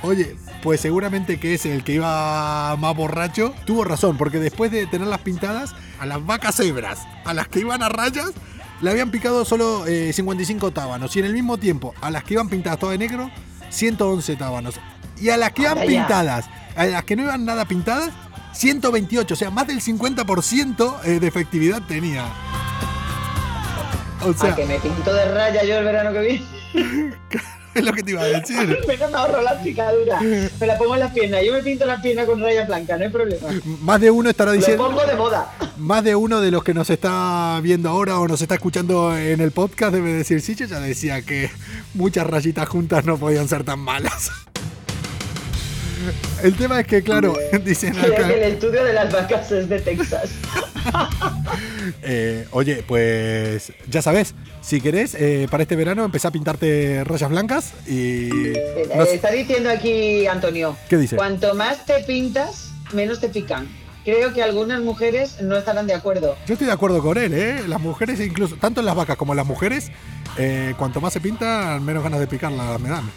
Oye, 0.02 0.36
pues 0.62 0.80
seguramente 0.80 1.40
que 1.40 1.54
ese, 1.54 1.74
el 1.74 1.82
que 1.82 1.94
iba 1.94 2.76
más 2.76 2.96
borracho, 2.96 3.54
tuvo 3.64 3.84
razón, 3.84 4.18
porque 4.18 4.38
después 4.38 4.70
de 4.70 4.86
tenerlas 4.86 5.20
pintadas, 5.20 5.74
a 5.98 6.06
las 6.06 6.24
vacas 6.24 6.56
cebras, 6.56 7.00
a 7.24 7.32
las 7.32 7.48
que 7.48 7.60
iban 7.60 7.82
a 7.82 7.88
rayas, 7.88 8.32
le 8.80 8.90
habían 8.90 9.10
picado 9.10 9.44
solo 9.44 9.86
eh, 9.86 10.12
55 10.12 10.72
tábanos. 10.72 11.14
Y 11.16 11.20
en 11.20 11.24
el 11.24 11.32
mismo 11.32 11.56
tiempo, 11.56 11.94
a 12.00 12.10
las 12.10 12.24
que 12.24 12.34
iban 12.34 12.48
pintadas 12.48 12.78
todas 12.78 12.98
de 12.98 12.98
negro, 12.98 13.30
111 13.70 14.36
tábanos. 14.36 14.74
Y 15.20 15.30
a 15.30 15.36
las 15.36 15.52
que 15.52 15.62
iban 15.62 15.78
pintadas, 15.86 16.50
a 16.76 16.86
las 16.86 17.04
que 17.04 17.16
no 17.16 17.22
iban 17.22 17.44
nada 17.44 17.64
pintadas, 17.64 18.10
128. 18.52 19.34
O 19.34 19.36
sea, 19.36 19.50
más 19.50 19.66
del 19.66 19.80
50% 19.80 21.04
eh, 21.04 21.20
de 21.20 21.26
efectividad 21.26 21.82
tenía. 21.82 22.24
O 24.22 24.32
sea, 24.32 24.52
a 24.52 24.56
que 24.56 24.64
me 24.64 24.78
pinto 24.78 25.12
de 25.12 25.32
raya 25.32 25.64
yo 25.64 25.78
el 25.78 25.84
verano 25.84 26.12
que 26.12 26.20
viene. 26.20 26.44
Es 27.74 27.84
lo 27.84 27.92
que 27.92 28.02
te 28.04 28.12
iba 28.12 28.22
a 28.22 28.26
decir. 28.26 28.78
Venga, 28.86 29.08
me 29.10 29.16
ahorro 29.16 29.42
la 29.42 29.60
picadura. 29.60 30.20
Me 30.20 30.66
la 30.66 30.78
pongo 30.78 30.94
en 30.94 31.00
las 31.00 31.12
piernas. 31.12 31.42
Yo 31.44 31.52
me 31.52 31.62
pinto 31.62 31.84
las 31.84 32.00
piernas 32.00 32.26
con 32.26 32.40
rayas 32.40 32.68
blancas, 32.68 32.98
no 32.98 33.04
hay 33.04 33.10
problema. 33.10 33.48
Más 33.82 34.00
de 34.00 34.10
uno 34.12 34.30
estará 34.30 34.52
Lo 34.52 34.56
diciendo. 34.56 34.86
pongo 34.86 35.04
de 35.04 35.16
moda. 35.16 35.52
Más 35.76 36.04
de 36.04 36.14
uno 36.14 36.40
de 36.40 36.52
los 36.52 36.62
que 36.62 36.72
nos 36.72 36.88
está 36.88 37.58
viendo 37.62 37.88
ahora 37.88 38.20
o 38.20 38.28
nos 38.28 38.40
está 38.40 38.54
escuchando 38.54 39.16
en 39.16 39.40
el 39.40 39.50
podcast 39.50 39.92
debe 39.92 40.12
decir, 40.12 40.40
sí, 40.40 40.54
yo 40.54 40.66
ya 40.66 40.78
decía 40.78 41.22
que 41.22 41.50
muchas 41.94 42.26
rayitas 42.28 42.68
juntas 42.68 43.04
no 43.04 43.18
podían 43.18 43.48
ser 43.48 43.64
tan 43.64 43.80
malas. 43.80 44.30
El 46.42 46.56
tema 46.56 46.80
es 46.80 46.86
que, 46.86 47.02
claro, 47.02 47.34
dicen 47.64 47.98
acá, 47.98 48.28
que 48.28 48.34
el 48.34 48.52
estudio 48.52 48.84
de 48.84 48.92
las 48.92 49.12
vacas 49.12 49.50
es 49.52 49.68
de 49.68 49.80
Texas. 49.80 50.30
eh, 52.02 52.46
oye, 52.50 52.84
pues 52.86 53.72
ya 53.88 54.02
sabes, 54.02 54.34
si 54.60 54.80
querés, 54.80 55.14
eh, 55.14 55.46
para 55.50 55.62
este 55.62 55.76
verano 55.76 56.04
empezá 56.04 56.28
a 56.28 56.30
pintarte 56.30 57.04
rayas 57.04 57.30
blancas 57.30 57.72
y... 57.86 58.28
Eh, 58.48 58.88
Está 59.12 59.30
diciendo 59.30 59.70
aquí 59.70 60.26
Antonio. 60.26 60.76
¿Qué 60.88 60.96
dice? 60.96 61.16
Cuanto 61.16 61.54
más 61.54 61.84
te 61.84 62.02
pintas, 62.04 62.70
menos 62.92 63.20
te 63.20 63.28
pican. 63.28 63.68
Creo 64.04 64.34
que 64.34 64.42
algunas 64.42 64.82
mujeres 64.82 65.40
no 65.40 65.56
estarán 65.56 65.86
de 65.86 65.94
acuerdo. 65.94 66.36
Yo 66.46 66.54
estoy 66.54 66.66
de 66.66 66.74
acuerdo 66.74 67.02
con 67.02 67.16
él, 67.16 67.32
¿eh? 67.32 67.62
Las 67.66 67.80
mujeres, 67.80 68.20
incluso, 68.20 68.56
tanto 68.56 68.80
en 68.80 68.86
las 68.86 68.94
vacas 68.94 69.16
como 69.16 69.32
en 69.32 69.38
las 69.38 69.46
mujeres, 69.46 69.90
eh, 70.36 70.74
cuanto 70.76 71.00
más 71.00 71.14
se 71.14 71.20
pintan, 71.20 71.82
menos 71.82 72.02
ganas 72.02 72.20
de 72.20 72.26
picarlas 72.26 72.78
me 72.80 72.90
dan. 72.90 73.10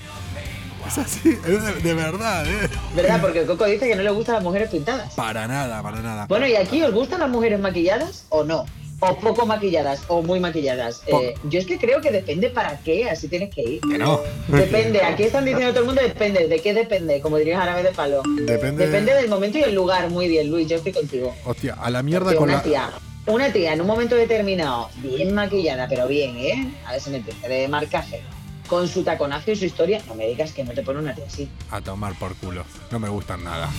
Es 0.97 0.97
así, 0.97 1.37
es 1.45 1.83
de, 1.83 1.93
verdad, 1.93 2.47
¿eh? 2.47 2.69
¿Verdad? 2.95 3.19
Porque 3.21 3.45
Coco 3.45 3.65
dice 3.65 3.87
que 3.87 3.95
no 3.95 4.03
le 4.03 4.09
gustan 4.11 4.35
las 4.35 4.43
mujeres 4.43 4.69
pintadas. 4.69 5.13
Para 5.15 5.47
nada, 5.47 5.83
para 5.83 6.01
nada. 6.01 6.25
Bueno, 6.27 6.47
¿y 6.47 6.55
aquí 6.55 6.81
os 6.81 6.93
gustan 6.93 7.19
las 7.19 7.29
mujeres 7.29 7.59
maquilladas 7.59 8.25
o 8.29 8.43
no? 8.43 8.65
O 8.99 9.15
poco 9.17 9.45
maquilladas 9.45 10.01
o 10.07 10.23
muy 10.23 10.39
maquilladas. 10.39 11.01
Eh, 11.05 11.35
yo 11.49 11.59
es 11.59 11.67
que 11.67 11.77
creo 11.77 12.01
que 12.01 12.09
depende 12.11 12.49
para 12.49 12.79
qué, 12.79 13.09
así 13.09 13.27
tienes 13.27 13.53
que 13.53 13.61
ir. 13.61 13.81
Que 13.81 13.97
no. 13.97 14.21
Depende, 14.47 15.01
aquí 15.03 15.23
están 15.23 15.45
diciendo 15.45 15.69
todo 15.71 15.81
el 15.81 15.85
mundo, 15.87 16.01
depende. 16.01 16.47
¿De 16.47 16.59
qué 16.61 16.73
depende? 16.73 17.21
Como 17.21 17.37
dirías 17.37 17.61
árabe 17.61 17.83
de 17.83 17.89
palo. 17.89 18.23
Depende. 18.25 18.87
Depende 18.87 19.13
del 19.13 19.27
momento 19.29 19.57
y 19.59 19.63
el 19.63 19.75
lugar. 19.75 20.09
Muy 20.09 20.27
bien, 20.27 20.49
Luis, 20.49 20.67
yo 20.67 20.77
estoy 20.77 20.93
contigo. 20.93 21.35
Hostia, 21.45 21.75
a 21.79 21.91
la 21.91 22.01
mierda 22.01 22.25
Porque 22.25 22.37
con 22.37 22.49
una 22.49 22.57
la. 22.57 22.63
tía, 22.63 22.89
una 23.27 23.51
tía 23.51 23.73
en 23.73 23.81
un 23.81 23.87
momento 23.87 24.15
determinado, 24.15 24.89
bien 24.95 25.33
maquillada, 25.35 25.87
pero 25.87 26.07
bien, 26.07 26.35
¿eh? 26.37 26.73
A 26.85 26.93
ver 26.93 27.01
si 27.01 27.09
me 27.11 27.17
entiende, 27.17 27.47
de 27.49 27.67
marcaje, 27.67 28.23
con 28.67 28.87
su 28.87 29.03
taconazo 29.03 29.51
y 29.51 29.55
su 29.55 29.65
historia, 29.65 30.01
no 30.07 30.15
me 30.15 30.27
digas 30.27 30.51
que 30.51 30.63
no 30.63 30.71
te 30.73 30.83
pone 30.83 30.99
una 30.99 31.13
tía 31.15 31.25
así. 31.27 31.49
A 31.71 31.81
tomar 31.81 32.13
por 32.15 32.35
culo. 32.35 32.63
No 32.91 32.99
me 32.99 33.09
gustan 33.09 33.43
nada. 33.43 33.69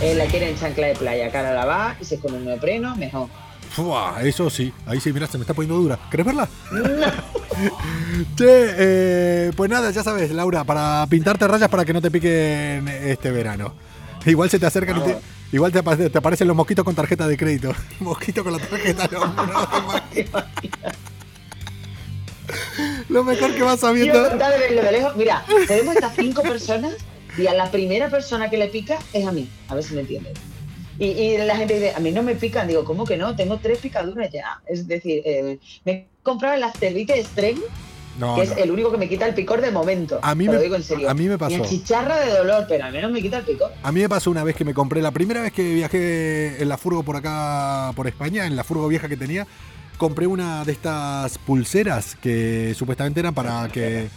Eh, 0.00 0.14
la 0.14 0.26
quiere 0.26 0.50
en 0.50 0.58
chancla 0.58 0.86
de 0.88 0.94
playa, 0.96 1.30
cara 1.30 1.52
la 1.52 1.64
va, 1.64 1.96
y 2.00 2.04
se 2.04 2.18
con 2.18 2.34
un 2.34 2.44
neopreno, 2.44 2.94
mejor. 2.96 3.28
Fua, 3.70 4.16
eso 4.22 4.50
sí. 4.50 4.72
Ahí 4.86 5.00
sí, 5.00 5.12
mira, 5.12 5.26
se 5.26 5.38
me 5.38 5.42
está 5.42 5.54
poniendo 5.54 5.80
dura. 5.80 5.98
¿Querés 6.10 6.26
verla? 6.26 6.48
No. 6.72 6.80
Che, 8.36 8.44
eh, 8.46 9.50
pues 9.56 9.70
nada, 9.70 9.90
ya 9.90 10.02
sabes, 10.02 10.30
Laura, 10.30 10.64
para 10.64 11.06
pintarte 11.08 11.46
rayas 11.46 11.68
para 11.68 11.84
que 11.84 11.92
no 11.92 12.00
te 12.00 12.10
piquen 12.10 12.88
este 12.88 13.30
verano. 13.30 13.74
Igual 14.26 14.48
se 14.50 14.58
te 14.58 14.66
acercan 14.66 14.98
y 14.98 15.00
te, 15.00 15.18
igual 15.52 15.70
te, 15.72 15.78
apa- 15.80 15.96
te 15.96 16.16
aparecen 16.18 16.48
los 16.48 16.56
mosquitos 16.56 16.84
con 16.84 16.94
tarjeta 16.94 17.26
de 17.28 17.36
crédito. 17.36 17.72
Mosquito 18.00 18.42
con 18.42 18.54
la 18.54 18.58
tarjeta, 18.58 19.08
no, 19.12 19.26
no 19.26 19.66
te 20.10 20.20
imaginas. 20.22 20.94
Lo 23.08 23.24
mejor 23.24 23.54
que 23.54 23.62
vas 23.62 23.80
sabiendo. 23.80 24.28
contar 24.28 24.52
de 24.52 24.58
verlo 24.58 24.82
de 24.82 24.92
lejos. 24.92 25.16
Mira, 25.16 25.44
tenemos 25.66 25.94
estas 25.94 26.14
cinco 26.16 26.42
personas 26.42 26.94
y 27.38 27.46
a 27.46 27.54
la 27.54 27.70
primera 27.70 28.08
persona 28.10 28.50
que 28.50 28.56
le 28.58 28.68
pica 28.68 28.98
es 29.12 29.26
a 29.26 29.32
mí. 29.32 29.48
A 29.68 29.74
ver 29.74 29.84
si 29.84 29.94
me 29.94 30.00
entiendes. 30.02 30.34
Y, 30.98 31.06
y 31.06 31.38
la 31.38 31.56
gente 31.56 31.74
dice, 31.74 31.94
a 31.94 32.00
mí 32.00 32.10
no 32.12 32.22
me 32.22 32.34
pican. 32.34 32.68
Digo, 32.68 32.84
¿cómo 32.84 33.04
que 33.06 33.16
no? 33.16 33.34
Tengo 33.34 33.58
tres 33.58 33.78
picaduras 33.78 34.30
ya. 34.30 34.60
Es 34.66 34.86
decir, 34.86 35.22
eh, 35.24 35.58
me 35.84 35.92
he 35.92 36.06
comprado 36.22 36.54
el 36.54 36.62
Aftervite 36.62 37.24
Strength, 37.24 37.62
No, 38.18 38.34
que 38.36 38.42
es 38.42 38.50
no. 38.50 38.56
el 38.58 38.70
único 38.70 38.90
que 38.90 38.98
me 38.98 39.08
quita 39.08 39.26
el 39.26 39.32
picor 39.34 39.62
de 39.62 39.70
momento. 39.70 40.18
A 40.20 40.34
mí 40.34 40.44
Te 40.44 40.50
me- 40.50 40.56
lo 40.58 40.62
digo 40.62 40.76
en 40.76 40.82
serio. 40.82 41.08
a 41.08 41.14
mí 41.14 41.26
me 41.26 41.38
pasó. 41.38 41.56
Me 41.56 41.64
achicharra 41.64 42.20
de 42.20 42.30
dolor, 42.36 42.66
pero 42.68 42.84
al 42.84 42.92
menos 42.92 43.10
me 43.12 43.22
quita 43.22 43.38
el 43.38 43.44
picor. 43.44 43.72
A 43.82 43.90
mí 43.92 44.00
me 44.02 44.08
pasó 44.10 44.30
una 44.30 44.44
vez 44.44 44.54
que 44.54 44.64
me 44.66 44.74
compré, 44.74 45.00
la 45.00 45.10
primera 45.10 45.40
vez 45.40 45.52
que 45.52 45.62
viajé 45.72 46.60
en 46.62 46.68
la 46.68 46.76
furgo 46.76 47.02
por 47.02 47.16
acá, 47.16 47.92
por 47.96 48.06
España, 48.06 48.44
en 48.46 48.54
la 48.54 48.62
furgo 48.64 48.86
vieja 48.86 49.08
que 49.08 49.16
tenía, 49.16 49.46
compré 50.00 50.26
una 50.26 50.64
de 50.64 50.72
estas 50.72 51.36
pulseras 51.36 52.16
que 52.16 52.74
supuestamente 52.74 53.20
eran 53.20 53.34
para 53.34 53.68
que. 53.68 54.08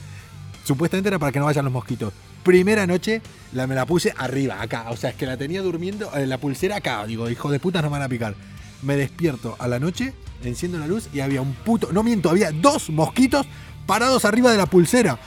Supuestamente 0.63 1.09
era 1.09 1.19
para 1.19 1.33
que 1.33 1.39
no 1.39 1.45
vayan 1.45 1.65
los 1.65 1.73
mosquitos. 1.73 2.13
Primera 2.41 2.87
noche 2.87 3.21
la, 3.51 3.67
me 3.67 3.75
la 3.75 3.85
puse 3.85 4.13
arriba, 4.17 4.61
acá. 4.61 4.85
O 4.91 4.95
sea, 4.95 5.09
es 5.09 5.17
que 5.17 5.25
la 5.25 5.35
tenía 5.35 5.61
durmiendo, 5.61 6.09
eh, 6.15 6.25
la 6.25 6.37
pulsera 6.37 6.77
acá. 6.77 7.05
Digo, 7.05 7.29
hijo 7.29 7.51
de 7.51 7.59
puta, 7.59 7.81
no 7.81 7.89
me 7.89 7.97
van 7.97 8.03
a 8.03 8.07
picar. 8.07 8.33
Me 8.81 8.95
despierto 8.95 9.57
a 9.59 9.67
la 9.67 9.77
noche, 9.77 10.13
enciendo 10.41 10.79
la 10.79 10.87
luz 10.87 11.09
y 11.13 11.19
había 11.19 11.41
un 11.41 11.53
puto. 11.53 11.91
No 11.91 12.01
miento, 12.01 12.29
había 12.29 12.53
dos 12.53 12.89
mosquitos 12.89 13.45
parados 13.85 14.23
arriba 14.23 14.51
de 14.51 14.57
la 14.57 14.67
pulsera. 14.67 15.19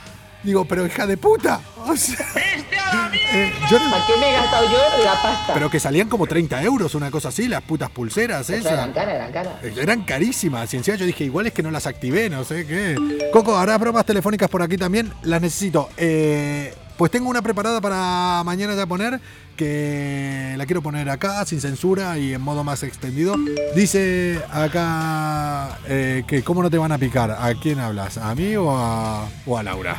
Digo, 0.43 0.65
pero 0.65 0.87
hija 0.87 1.07
de 1.07 1.17
puta. 1.17 1.61
O 1.87 1.97
sea, 1.97 2.25
eh, 2.37 3.53
yo 3.71 3.79
no- 3.79 3.91
¿Para 3.91 4.07
qué 4.07 4.17
me 4.19 4.31
he 4.31 4.33
gastado 4.33 4.65
yo 4.71 5.05
la 5.05 5.21
pasta? 5.23 5.55
pero 5.55 5.71
que 5.71 5.81
salían 5.81 6.09
como 6.09 6.27
30 6.27 6.63
euros, 6.63 6.95
una 6.95 7.11
cosa 7.11 7.29
así, 7.29 7.49
las 7.49 7.63
putas 7.63 7.91
pulseras 7.91 8.43
O 8.43 8.45
sea, 8.45 8.57
esas. 8.57 8.73
eran 8.73 8.93
caras, 8.93 9.15
eran 9.15 9.33
caras. 9.33 9.53
Eran 9.63 10.03
carísimas. 10.05 10.73
Y 10.73 10.77
encima 10.79 10.97
yo 10.97 11.07
dije, 11.07 11.25
igual 11.25 11.47
es 11.47 11.53
que 11.53 11.63
no 11.63 11.71
las 11.71 11.87
activé, 11.87 12.29
no 12.31 12.45
sé 12.45 12.67
qué. 12.67 12.97
Coco, 13.33 13.57
harás 13.57 13.79
bromas 13.81 14.05
telefónicas 14.07 14.49
por 14.49 14.63
aquí 14.63 14.77
también. 14.77 15.13
Las 15.23 15.41
necesito. 15.41 15.89
Eh, 15.97 16.75
pues 16.97 17.11
tengo 17.11 17.29
una 17.29 17.43
preparada 17.43 17.81
para 17.81 18.43
mañana 18.45 18.75
ya 18.75 18.87
poner, 18.87 19.21
que 19.57 20.55
la 20.57 20.67
quiero 20.67 20.83
poner 20.83 21.09
acá, 21.11 21.45
sin 21.45 21.61
censura 21.61 22.19
y 22.19 22.35
en 22.35 22.41
modo 22.41 22.65
más 22.65 22.83
extendido. 22.83 23.35
Dice 23.75 24.41
acá 24.51 25.79
eh, 25.89 26.25
que 26.27 26.43
cómo 26.43 26.63
no 26.63 26.71
te 26.71 26.79
van 26.79 26.93
a 26.93 26.99
picar. 26.99 27.31
¿A 27.31 27.53
quién 27.61 27.79
hablas? 27.81 28.19
¿A 28.19 28.35
mí 28.35 28.57
o 28.57 28.71
a, 28.71 29.29
o 29.47 29.59
a 29.59 29.63
Laura? 29.63 29.97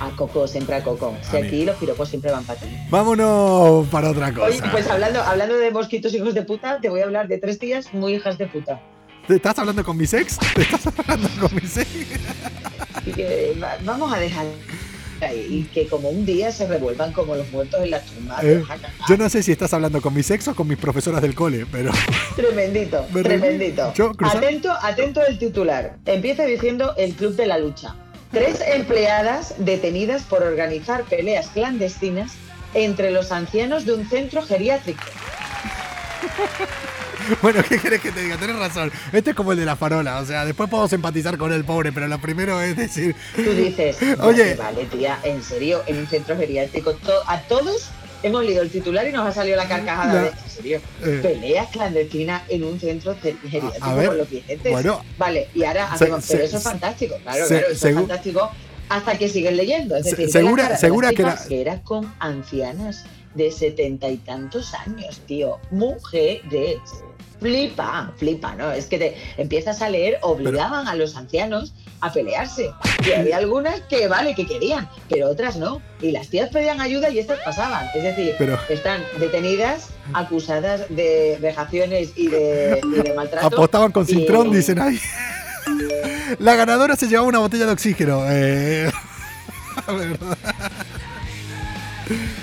A 0.00 0.10
Coco, 0.16 0.46
siempre 0.48 0.74
a 0.76 0.82
Coco. 0.82 1.14
Si 1.30 1.36
A 1.36 1.40
mí. 1.40 1.46
aquí 1.46 1.64
los 1.64 1.76
piropos 1.76 2.08
siempre 2.08 2.30
van 2.32 2.44
para 2.44 2.58
ti. 2.60 2.66
Vámonos 2.90 3.86
para 3.88 4.10
otra 4.10 4.26
Oye, 4.28 4.58
cosa. 4.58 4.70
pues 4.70 4.88
hablando, 4.88 5.22
hablando 5.22 5.56
de 5.56 5.70
mosquitos 5.70 6.12
hijos 6.14 6.34
de 6.34 6.42
puta, 6.42 6.80
te 6.80 6.88
voy 6.88 7.00
a 7.00 7.04
hablar 7.04 7.28
de 7.28 7.38
tres 7.38 7.58
tías 7.58 7.92
muy 7.94 8.14
hijas 8.14 8.36
de 8.38 8.46
puta. 8.46 8.80
¿Te 9.28 9.36
estás 9.36 9.58
hablando 9.58 9.82
con 9.84 9.96
mi 9.96 10.04
ex? 10.04 10.38
¿Te 10.54 10.62
estás 10.62 10.86
hablando 10.98 11.28
con 11.40 11.54
mi 11.54 11.60
ex? 11.60 11.86
Y 13.06 13.10
que 13.12 13.58
va- 13.62 13.76
vamos 13.84 14.10
a 14.14 14.18
dejar 14.18 14.46
y 15.32 15.64
que 15.72 15.86
como 15.86 16.10
un 16.10 16.26
día 16.26 16.52
se 16.52 16.66
revuelvan 16.66 17.12
como 17.12 17.34
los 17.34 17.50
muertos 17.52 17.80
en 17.82 17.90
las 17.90 18.04
tumbas. 18.04 18.42
Eh, 18.42 18.62
yo 19.08 19.16
no 19.16 19.28
sé 19.28 19.42
si 19.42 19.52
estás 19.52 19.72
hablando 19.72 20.00
con 20.02 20.14
mis 20.14 20.30
ex 20.30 20.48
o 20.48 20.54
con 20.54 20.68
mis 20.68 20.78
profesoras 20.78 21.22
del 21.22 21.34
cole, 21.34 21.66
pero 21.70 21.92
Tremendito, 22.36 23.06
tremendito. 23.12 23.92
Yo, 23.94 24.12
Atento, 24.18 24.72
atento 24.82 25.24
el 25.26 25.38
titular. 25.38 25.96
Empieza 26.06 26.44
diciendo 26.44 26.94
el 26.96 27.14
Club 27.14 27.36
de 27.36 27.46
la 27.46 27.58
Lucha. 27.58 27.94
Tres 28.30 28.60
empleadas 28.66 29.54
detenidas 29.58 30.22
por 30.24 30.42
organizar 30.42 31.04
peleas 31.04 31.48
clandestinas 31.48 32.32
entre 32.74 33.10
los 33.12 33.30
ancianos 33.30 33.84
de 33.84 33.94
un 33.94 34.08
centro 34.08 34.42
geriátrico. 34.42 35.02
bueno, 37.42 37.62
¿qué 37.68 37.78
querés 37.78 38.00
que 38.00 38.10
te 38.12 38.22
diga? 38.22 38.36
Tenés 38.36 38.56
razón. 38.58 38.90
Este 39.12 39.30
es 39.30 39.36
como 39.36 39.52
el 39.52 39.58
de 39.58 39.64
la 39.64 39.76
farola, 39.76 40.18
o 40.20 40.26
sea, 40.26 40.44
después 40.44 40.68
podemos 40.68 40.92
empatizar 40.92 41.36
con 41.38 41.52
el 41.52 41.64
pobre, 41.64 41.92
pero 41.92 42.06
lo 42.08 42.18
primero 42.20 42.60
es 42.60 42.76
decir, 42.76 43.14
Tú 43.34 43.52
dices, 43.52 43.96
Oye. 44.20 44.54
"Vale, 44.54 44.84
tía, 44.86 45.18
en 45.24 45.42
serio, 45.42 45.82
en 45.86 45.98
un 45.98 46.06
centro 46.06 46.36
geriátrico, 46.36 46.94
to- 46.94 47.22
a 47.26 47.40
todos 47.42 47.88
hemos 48.22 48.42
leído 48.44 48.62
el 48.62 48.70
titular 48.70 49.06
y 49.06 49.12
nos 49.12 49.26
ha 49.26 49.32
salido 49.32 49.56
la 49.56 49.68
carcajada 49.68 50.12
La- 50.14 50.22
de, 50.22 50.28
en 50.28 50.50
serio, 50.50 50.80
eh. 51.02 51.20
peleas 51.22 51.68
clandestinas 51.70 52.42
en 52.48 52.64
un 52.64 52.80
centro 52.80 53.14
ce- 53.22 53.36
geriátrico 53.42 53.86
con 54.06 54.18
los 54.18 54.28
clientes. 54.28 54.72
bueno, 54.72 55.04
vale, 55.18 55.48
y 55.54 55.64
ahora 55.64 55.88
se- 55.88 55.94
hacemos, 56.04 56.24
pero 56.26 56.40
se- 56.40 56.44
eso 56.46 56.56
es 56.58 56.62
fantástico, 56.62 57.16
claro, 57.22 57.46
se- 57.46 57.58
claro, 57.58 57.72
eso 57.72 57.88
es 57.88 57.94
fantástico 57.94 58.50
hasta 58.88 59.18
que 59.18 59.28
siguen 59.28 59.56
leyendo. 59.56 59.96
Es 59.96 60.04
decir, 60.04 60.30
segura- 60.30 60.76
segura 60.76 61.10
que 61.12 61.22
la- 61.22 61.38
era 61.50 61.80
con 61.82 62.14
ancianas 62.18 63.04
de 63.34 63.50
setenta 63.50 64.08
y 64.08 64.16
tantos 64.18 64.72
años, 64.74 65.20
tío, 65.26 65.58
mujeres. 65.70 66.78
Flipa, 67.40 68.12
flipa, 68.16 68.54
¿no? 68.54 68.72
Es 68.72 68.86
que 68.86 68.96
te 68.98 69.16
empiezas 69.36 69.82
a 69.82 69.90
leer, 69.90 70.18
obligaban 70.22 70.88
a 70.88 70.94
los 70.94 71.14
ancianos 71.16 71.74
a 72.00 72.10
pelearse. 72.12 72.70
Y 73.06 73.12
había 73.12 73.36
algunas 73.36 73.80
que, 73.82 74.06
vale, 74.08 74.34
que 74.34 74.46
querían, 74.46 74.88
pero 75.10 75.28
otras 75.28 75.56
no. 75.56 75.82
Y 76.00 76.12
las 76.12 76.28
tías 76.28 76.48
pedían 76.50 76.80
ayuda 76.80 77.10
y 77.10 77.18
estas 77.18 77.40
pasaban. 77.40 77.86
Es 77.94 78.02
decir, 78.02 78.34
Pero- 78.38 78.58
están 78.70 79.02
detenidas, 79.18 79.88
acusadas 80.14 80.82
de 80.88 81.36
vejaciones 81.40 82.12
y 82.16 82.28
de, 82.28 82.80
y 82.82 83.02
de 83.02 83.12
maltrato. 83.14 83.46
apostaban 83.48 83.92
con 83.92 84.04
y- 84.04 84.06
Cintrón, 84.06 84.50
dicen 84.50 84.78
ahí. 84.80 84.98
La 86.38 86.54
ganadora 86.54 86.96
se 86.96 87.08
llevaba 87.08 87.28
una 87.28 87.40
botella 87.40 87.66
de 87.66 87.72
oxígeno. 87.72 88.24
Eh, 88.30 88.90
la 89.86 89.92
verdad. 89.92 90.38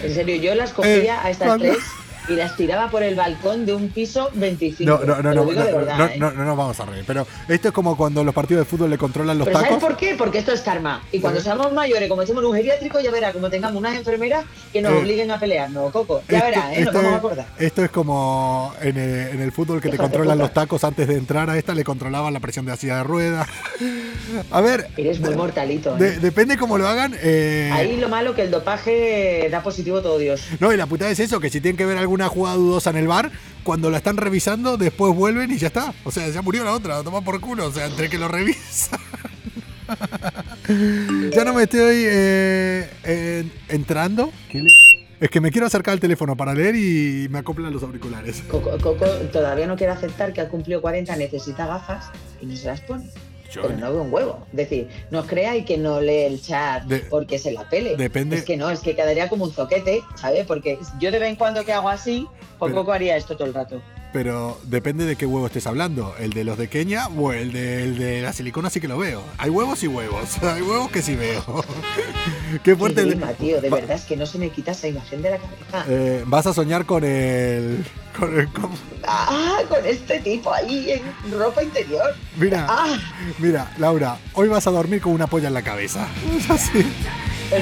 En 0.04 0.13
serio, 0.13 0.36
yo 0.38 0.56
las 0.56 0.74
cogía 0.74 0.93
Eh, 0.93 1.10
a 1.10 1.30
estas 1.30 1.47
cuando- 1.47 1.65
tres, 1.65 1.84
y 2.32 2.36
las 2.36 2.56
tiraba 2.56 2.89
por 2.89 3.04
el 3.04 3.15
balcón 3.15 3.65
de 3.65 3.74
un 3.74 3.89
piso 3.89 4.30
25. 4.34 4.89
No, 4.89 5.00
no, 5.06 5.22
no, 5.22 5.30
Te 5.32 5.36
no, 5.36 5.46
de 5.46 5.72
no, 5.72 5.78
verdad, 5.78 5.98
no, 5.98 6.06
¿eh? 6.06 6.15
no, 6.17 6.32
no 6.32 6.46
nos 6.46 6.58
vamos 6.58 6.80
a 6.80 6.86
reír. 6.86 7.04
Pero 7.06 7.28
esto 7.48 7.67
es 7.70 7.74
como 7.74 7.96
cuando 7.98 8.24
los 8.24 8.34
partidos 8.34 8.65
de 8.65 8.70
fútbol 8.70 8.89
le 8.89 8.98
controlan 8.98 9.38
los 9.38 9.46
Pero 9.48 9.60
¿sabes 9.60 9.74
tacos. 9.76 9.84
por 9.89 9.98
qué? 9.98 10.15
Porque 10.17 10.38
esto 10.39 10.52
es 10.52 10.62
karma. 10.62 11.02
Y 11.12 11.20
cuando 11.20 11.39
Sí. 11.39 11.46
seamos 11.46 11.72
mayores, 11.74 12.08
como 12.10 12.22
estemos 12.22 12.44
en 12.44 12.50
un 12.50 12.56
geriátrico, 12.56 13.00
ya 13.00 13.12
verás, 13.12 13.34
como 13.34 13.50
tengamos 13.50 13.78
unas 13.78 13.96
enfermeras 13.96 14.46
que 14.72 14.82
nos 14.82 14.91
Eh, 14.94 14.98
obliguen 14.98 15.32
a 15.32 15.39
pelearnos, 15.39 15.91
Coco. 15.91 16.22
Ya 16.30 16.38
Esto- 16.39 16.50
verás, 16.50 16.78
¿eh? 16.78 16.82
Nos 16.86 16.94
vamos 16.94 17.13
a 17.13 17.15
acordar. 17.17 17.46
Esto 17.60 17.84
es 17.84 17.91
como 17.91 18.74
en 18.82 18.98
el, 18.98 19.28
en 19.36 19.41
el 19.41 19.52
fútbol 19.52 19.82
que 19.82 19.89
te 19.89 19.96
Hijos 19.96 20.06
de 20.10 20.12
controlan 20.12 20.38
los 20.38 20.54
tacos 20.54 20.84
antes 20.84 21.08
de 21.08 21.15
entrar 21.15 21.50
a 21.50 21.58
esta, 21.58 21.74
le 21.74 21.84
controlaban 21.84 22.34
la 22.34 22.39
presión 22.39 22.65
de 22.65 22.72
la 22.72 22.78
silla 22.78 22.98
de 22.98 23.04
ruedas. 23.04 23.48
A 24.52 24.62
ver, 24.62 24.88
Eres 24.98 25.20
muy 25.20 25.36
mortalito. 25.36 25.96
¿eh? 25.96 26.00
de- 26.00 26.20
depende 26.20 26.58
cómo 26.58 26.78
lo 26.78 26.88
hagan. 26.88 27.15
eh, 27.22 27.70
Ahí 27.74 27.98
lo 27.98 28.08
malo 28.10 28.34
que 28.36 28.44
el 28.44 28.52
dopaje 28.52 29.48
da 29.52 29.62
positivo 29.62 30.02
todo 30.02 30.17
Dios. 30.17 30.41
No, 30.60 30.72
y 30.72 30.78
la 30.78 30.86
putada 30.86 31.12
es 31.12 31.20
eso, 31.20 31.39
que 31.39 31.50
si 31.50 31.60
tienen 31.62 31.78
que 31.78 31.86
ver 31.86 31.98
alguna 31.98 32.21
jugada 32.28 32.56
dudosa 32.58 32.90
en 32.92 32.98
el 32.98 33.08
bar, 33.08 33.32
cuando 33.64 33.90
la 33.90 33.98
están 33.98 34.18
revisando, 34.18 34.78
después 34.78 35.14
vuelven 35.16 35.52
y 35.52 35.58
ya 35.58 35.68
está. 35.68 35.94
O 36.04 36.12
sea, 36.12 36.28
ya 36.30 36.42
murió 36.42 36.64
la 36.64 36.74
otra, 36.74 37.04
toma 37.04 37.22
por 37.22 37.40
culo. 37.40 37.68
O 37.68 37.72
sea, 37.72 37.86
entre 37.86 38.10
que 38.10 38.18
lo 38.18 38.28
revisan. 38.28 39.00
ya 41.32 41.44
no 41.46 41.54
me 41.54 41.64
estoy 41.64 42.04
eh, 42.08 42.90
en- 43.04 43.52
entrando. 43.70 44.32
¿Qué 44.50 44.62
le- 44.62 44.72
Es 45.20 45.30
que 45.30 45.40
me 45.42 45.52
quiero 45.52 45.68
acercar 45.68 45.94
al 45.94 46.00
teléfono 46.00 46.36
para 46.36 46.54
leer 46.54 46.76
y 46.76 47.28
me 47.30 47.40
acoplan 47.40 47.72
los 47.72 47.84
auriculares. 47.84 48.42
Coco, 48.48 48.72
Coco 48.82 49.06
todavía 49.32 49.68
no 49.68 49.76
quiere 49.76 49.94
aceptar 49.94 50.34
que 50.34 50.42
ha 50.42 50.50
cumplido 50.50 50.82
40, 50.82 51.16
necesita 51.16 51.68
gafas 51.68 52.10
y 52.42 52.46
no 52.48 52.56
se 52.56 52.66
las 52.68 52.82
pone. 52.82 53.06
Yo- 53.52 53.62
Pero 53.64 53.78
no 53.78 53.92
ve 53.94 54.00
un 54.00 54.14
huevo. 54.14 54.46
Es 54.52 54.58
decir, 54.58 54.88
no 55.12 55.20
os 55.20 55.26
creáis 55.28 55.66
que 55.66 55.78
no 55.78 56.00
lee 56.00 56.24
el 56.24 56.42
chat 56.42 56.84
De- 56.86 57.00
porque 57.02 57.38
se 57.38 57.52
la 57.52 57.68
pele. 57.70 57.96
depende- 57.98 58.38
Es 58.38 58.44
que 58.46 58.56
no, 58.58 58.70
es 58.70 58.80
que 58.80 58.96
quedaría 58.96 59.28
como 59.30 59.44
un 59.46 59.52
zoquete, 59.52 60.02
¿sabes? 60.16 60.46
Porque 60.46 60.80
yo 61.00 61.12
de 61.12 61.20
vez 61.20 61.30
en 61.30 61.36
cuando 61.36 61.66
que 61.66 61.74
hago 61.74 61.90
así, 61.90 62.28
Pero- 62.60 62.74
Coco 62.76 62.92
haría 62.94 63.18
esto 63.18 63.36
todo 63.36 63.48
el 63.48 63.54
rato. 63.54 63.82
Pero 64.14 64.60
depende 64.64 65.06
de 65.06 65.16
qué 65.16 65.26
huevo 65.26 65.48
estés 65.48 65.66
hablando. 65.68 66.14
El 66.20 66.32
de 66.34 66.44
los 66.44 66.58
de 66.58 66.68
Kenia 66.68 67.08
o 67.08 67.32
el 67.32 67.54
de, 67.54 67.84
el 67.84 67.98
de 67.98 68.22
la 68.22 68.34
silicona 68.34 68.70
sí 68.70 68.82
que 68.82 68.90
lo 68.90 68.98
veo. 68.98 69.24
Hay 69.38 69.50
huevos 69.50 69.82
y 69.84 69.88
huevos. 69.88 70.38
Hay 70.44 70.62
huevos 70.62 70.92
que 70.92 71.02
sí 71.02 71.16
veo. 71.16 71.42
qué 72.64 72.76
fuerte. 72.76 73.08
Qué 73.08 73.16
tío, 73.40 73.62
de 73.62 73.70
verdad 73.70 73.96
es 73.96 74.04
que 74.04 74.18
no 74.18 74.26
se 74.26 74.38
me 74.38 74.50
quita 74.50 74.72
esa 74.72 74.88
imagen 74.90 75.22
de 75.22 75.32
la 75.32 75.38
cabeza. 75.38 75.86
Eh, 75.90 76.24
vas 76.28 76.46
a 76.46 76.54
soñar 76.54 76.86
con 76.86 77.04
el. 77.06 77.86
Con 78.22 78.40
el 78.40 78.48
con- 78.50 78.70
Ah, 79.04 79.58
con 79.68 79.84
este 79.84 80.20
tipo 80.20 80.54
ahí 80.54 80.92
en 80.92 81.32
ropa 81.40 81.64
interior. 81.64 82.14
mira, 82.38 82.68
Ah, 82.70 82.98
mira, 83.40 83.72
Laura, 83.80 84.18
hoy 84.34 84.48
vas 84.48 84.68
a 84.68 84.72
dormir 84.72 85.02
con 85.02 85.12
una 85.14 85.26
polla 85.26 85.48
en 85.48 85.56
la 85.56 85.64
cabeza. 85.64 86.08
Así. 86.50 86.86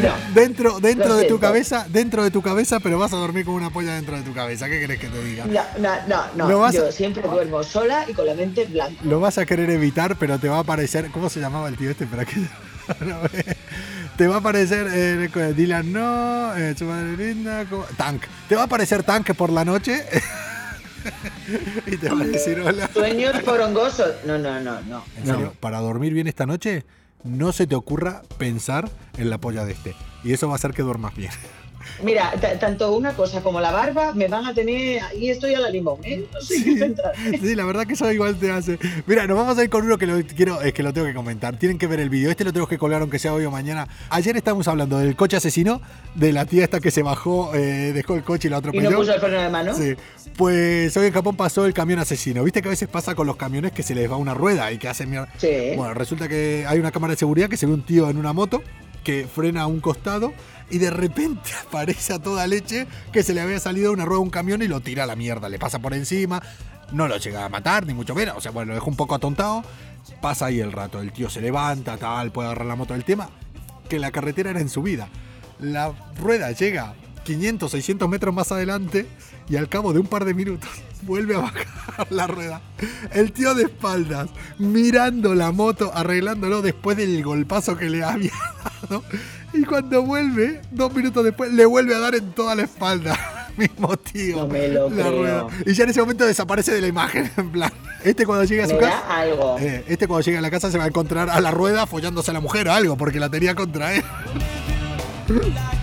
no. 0.04 0.12
Dentro, 0.34 0.82
dentro 0.82 1.16
de 1.16 1.24
tu 1.26 1.40
cabeza, 1.40 1.88
dentro 1.90 2.24
de 2.26 2.30
tu 2.32 2.42
cabeza, 2.42 2.82
pero 2.82 3.00
vas 3.00 3.14
a 3.14 3.16
dormir 3.16 3.46
con 3.46 3.54
una 3.54 3.70
polla 3.70 3.94
dentro 3.96 4.18
de 4.18 4.24
tu 4.24 4.34
cabeza. 4.34 4.68
¿Qué 4.68 4.82
querés 4.82 5.00
que 5.00 5.08
te 5.08 5.24
diga? 5.24 5.46
No, 5.46 5.62
no, 5.80 6.26
no, 6.36 6.48
no. 6.50 6.60
Vas 6.60 6.76
Yo 6.76 6.90
a- 6.90 6.92
siempre 6.92 7.24
duermo 7.24 7.64
sola 7.64 8.04
y 8.10 8.14
con 8.14 8.26
la 8.26 8.34
mente 8.34 8.66
blanca. 8.66 9.02
Lo 9.06 9.22
vas 9.22 9.38
a 9.38 9.46
querer 9.46 9.70
evitar, 9.70 10.18
pero 10.18 10.40
te 10.40 10.50
va 10.50 10.58
a 10.58 10.60
aparecer. 10.60 11.10
¿Cómo 11.12 11.30
se 11.30 11.40
llamaba 11.40 11.70
el 11.70 11.78
tío 11.78 11.90
este? 11.90 12.06
Para 12.06 12.26
ve. 13.32 13.56
te 14.18 14.28
va 14.28 14.36
a 14.36 14.40
aparecer 14.40 14.88
eh, 14.92 15.54
Dylan 15.56 15.94
no, 15.94 16.54
eh, 16.58 16.76
su 16.78 16.84
madre 16.84 17.16
linda, 17.16 17.64
¿cómo? 17.70 17.86
Tank. 17.96 18.24
Te 18.50 18.56
va 18.56 18.64
a 18.64 18.66
aparecer 18.66 19.04
Tank 19.04 19.34
por 19.36 19.50
la 19.52 19.64
noche 19.64 20.04
y 21.86 21.98
te 21.98 22.10
va 22.10 22.22
a 22.22 22.26
decir 22.26 22.60
hola. 22.60 22.90
Sueños 22.94 23.42
porongosos. 23.44 24.16
No, 24.26 24.38
no, 24.38 24.60
no, 24.60 24.82
no. 24.82 25.04
En 25.18 25.26
serio, 25.26 25.54
para 25.60 25.80
dormir 25.80 26.14
bien 26.14 26.28
esta 26.28 26.46
noche, 26.46 26.86
no 27.24 27.52
se 27.52 27.68
te 27.68 27.76
ocurra 27.76 28.22
pensar 28.38 28.90
en 29.18 29.30
la 29.30 29.38
polla 29.38 29.66
de 29.66 29.74
este. 29.74 29.96
Y 30.24 30.34
eso 30.34 30.48
va 30.48 30.54
a 30.54 30.56
hacer 30.56 30.72
que 30.74 30.82
duermas 30.82 31.16
bien. 31.16 31.32
Mira, 32.04 32.32
ta- 32.40 32.58
tanto 32.60 32.96
una 32.96 33.14
cosa 33.14 33.42
como 33.42 33.60
la 33.62 33.72
barba 33.72 34.14
me 34.14 34.28
van 34.28 34.46
a 34.46 34.54
tener. 34.54 35.02
Ahí 35.04 35.30
estoy 35.30 35.54
a 35.56 35.60
la 35.60 35.70
limón, 35.70 36.00
¿eh? 36.04 36.26
No 36.34 36.42
sé 36.42 36.60
centrar. 36.78 37.14
Sí, 37.42 37.56
la 37.56 37.66
verdad 37.66 37.86
que 37.86 37.94
eso 37.94 38.12
igual 38.12 38.36
te 38.38 38.52
hace. 38.52 38.78
Mira, 39.08 39.26
nos 39.28 39.38
vamos 39.38 39.58
a 39.58 39.64
ir 39.64 39.70
con 39.70 39.86
uno 39.86 39.98
que 39.98 40.06
lo 40.08 40.22
quiero, 40.26 40.62
es 40.62 40.74
que 40.74 40.84
lo 40.84 40.94
tengo 40.94 41.08
que 41.08 41.14
comentar. 41.14 41.58
Tienen 41.58 41.78
que 41.78 41.88
ver 41.88 42.00
el 42.00 42.10
vídeo. 42.10 42.30
Este 42.30 42.44
lo 42.44 42.54
tengo 42.54 42.68
que 42.68 42.78
colgar 42.78 43.02
aunque 43.02 43.20
sea 43.20 43.34
hoy 43.34 43.46
o 43.46 43.52
mañana. 43.52 43.88
Ayer 44.10 44.36
estábamos 44.38 44.68
hablando 44.68 44.98
del 45.00 45.16
coche 45.16 45.38
asesino, 45.38 45.82
de 46.16 46.34
la 46.34 46.46
tía 46.46 46.64
esta 46.64 46.80
que 46.80 46.92
se 46.92 47.04
bajó, 47.04 47.54
eh, 47.56 47.92
dejó 47.94 48.16
el 48.16 48.24
coche 48.24 48.48
y 48.48 48.52
la 48.52 48.58
Y 48.58 48.60
atropelló. 48.60 48.90
no 48.92 48.98
puso 48.98 49.14
el 49.14 49.20
freno 49.20 49.42
de 49.42 49.50
mano. 49.50 49.74
Sí. 49.74 49.96
Pues 50.38 50.96
hoy 50.98 51.08
en 51.08 51.14
Japón 51.14 51.36
pasó 51.36 51.66
el 51.66 51.74
camión 51.74 52.00
asesino. 52.00 52.44
Viste 52.44 52.62
que 52.62 52.70
a 52.70 52.72
veces 52.72 52.88
pasa 52.88 53.16
con 53.16 53.28
los 53.28 53.36
camiones 53.36 53.72
que 53.72 53.84
se 53.84 53.94
les 53.96 54.10
va 54.10 54.16
una 54.18 54.34
rueda 54.34 54.72
y 54.72 54.78
que 54.78 54.88
hacen 54.88 55.10
mierda. 55.10 55.28
Sí. 55.38 55.74
Bueno, 55.76 55.94
resulta 55.94 56.28
que 56.28 56.66
hay 56.68 56.80
una 56.80 56.92
cámara 56.92 57.12
de 57.14 57.18
seguridad 57.18 57.50
que 57.50 57.58
se 57.58 57.66
ve 57.66 57.74
un 57.74 57.82
tío 57.84 58.10
en 58.10 58.18
una 58.18 58.34
moto 58.34 58.62
que 59.04 59.28
frena 59.34 59.62
a 59.64 59.68
un 59.68 59.80
costado 59.80 60.34
y 60.70 60.78
de 60.78 60.90
repente 60.90 61.52
aparece 61.68 62.14
a 62.14 62.20
toda 62.20 62.48
leche 62.48 62.88
que 63.12 63.24
se 63.24 63.34
le 63.34 63.42
había 63.42 63.60
salido 63.60 63.92
una 63.92 64.06
rueda 64.06 64.20
a 64.20 64.24
un 64.24 64.30
camión 64.30 64.62
y 64.62 64.68
lo 64.68 64.82
tira 64.82 65.04
a 65.04 65.08
la 65.08 65.16
mierda. 65.16 65.50
Le 65.50 65.60
pasa 65.60 65.80
por 65.80 65.94
encima, 65.94 66.42
no 66.92 67.08
lo 67.08 67.18
llega 67.18 67.46
a 67.46 67.50
matar, 67.50 67.86
ni 67.86 67.94
mucho 67.94 68.16
menos. 68.16 68.38
O 68.38 68.42
sea, 68.42 68.52
bueno, 68.52 68.70
lo 68.70 68.76
dejó 68.76 68.90
un 68.90 68.96
poco 68.96 69.16
atontado. 69.16 69.64
Pasa 70.22 70.48
ahí 70.48 70.60
el 70.60 70.72
rato, 70.72 71.02
el 71.02 71.12
tío 71.12 71.30
se 71.30 71.42
levanta, 71.42 71.98
tal, 71.98 72.32
puede 72.32 72.48
agarrar 72.48 72.68
la 72.68 72.76
moto 72.76 72.94
del 72.94 73.04
tema. 73.04 73.30
Que 73.88 74.00
la 74.00 74.12
carretera 74.12 74.52
era 74.52 74.62
en 74.62 74.70
subida. 74.70 75.10
La 75.60 75.92
rueda 76.18 76.52
llega 76.52 76.96
500, 77.24 77.72
600 77.72 78.10
metros 78.10 78.34
más 78.34 78.52
adelante 78.52 79.06
y 79.50 79.56
al 79.56 79.68
cabo 79.68 79.94
de 79.94 80.00
un 80.00 80.08
par 80.08 80.26
de 80.26 80.34
minutos 80.34 80.70
vuelve 81.02 81.36
a 81.36 81.40
bajar 81.40 81.68
la 82.10 82.28
rueda. 82.28 82.62
El 83.12 83.32
tío 83.32 83.56
de 83.56 83.64
espaldas, 83.64 84.30
mirando 84.58 85.36
la 85.36 85.52
moto, 85.52 85.92
arreglándolo 85.94 86.62
después 86.62 86.98
del 86.98 87.24
golpazo 87.24 87.78
que 87.78 87.90
le 87.90 88.04
había 88.04 88.32
Y 89.54 89.64
cuando 89.64 90.04
vuelve, 90.04 90.62
dos 90.72 90.94
minutos 90.94 91.24
después, 91.24 91.52
le 91.52 91.66
vuelve 91.66 91.96
a 91.96 92.00
dar 92.00 92.16
en 92.16 92.32
toda 92.34 92.56
la 92.56 92.64
espalda. 92.64 93.18
Mismo 93.58 93.98
tío. 93.98 94.38
No 94.38 94.48
me 94.48 94.68
lo 94.70 94.90
la 94.90 94.96
creo. 94.96 95.12
rueda. 95.20 95.48
Y 95.66 95.74
ya 95.74 95.84
en 95.84 95.90
ese 95.90 96.00
momento 96.00 96.26
desaparece 96.26 96.72
de 96.74 96.82
la 96.82 96.88
imagen. 96.88 97.30
En 97.38 97.50
plan, 97.52 97.72
este 98.04 98.26
cuando 98.26 98.46
llegue 98.46 98.64
a 98.64 98.68
su 98.68 98.78
casa. 98.78 99.00
algo. 99.10 99.58
eh, 99.60 99.84
este 99.88 100.08
cuando 100.08 100.24
llegue 100.24 100.38
a 100.38 100.42
la 100.42 100.50
casa 100.52 100.72
se 100.72 100.78
va 100.78 100.86
a 100.86 100.88
encontrar 100.88 101.30
a 101.30 101.40
la 101.42 101.52
rueda 101.52 101.86
follándose 101.88 102.32
a 102.32 102.34
la 102.34 102.40
mujer 102.40 102.68
o 102.70 102.74
algo, 102.74 102.96
porque 102.98 103.20
la 103.20 103.30
tenía 103.30 103.56
contra 103.56 103.96
él. 103.96 104.04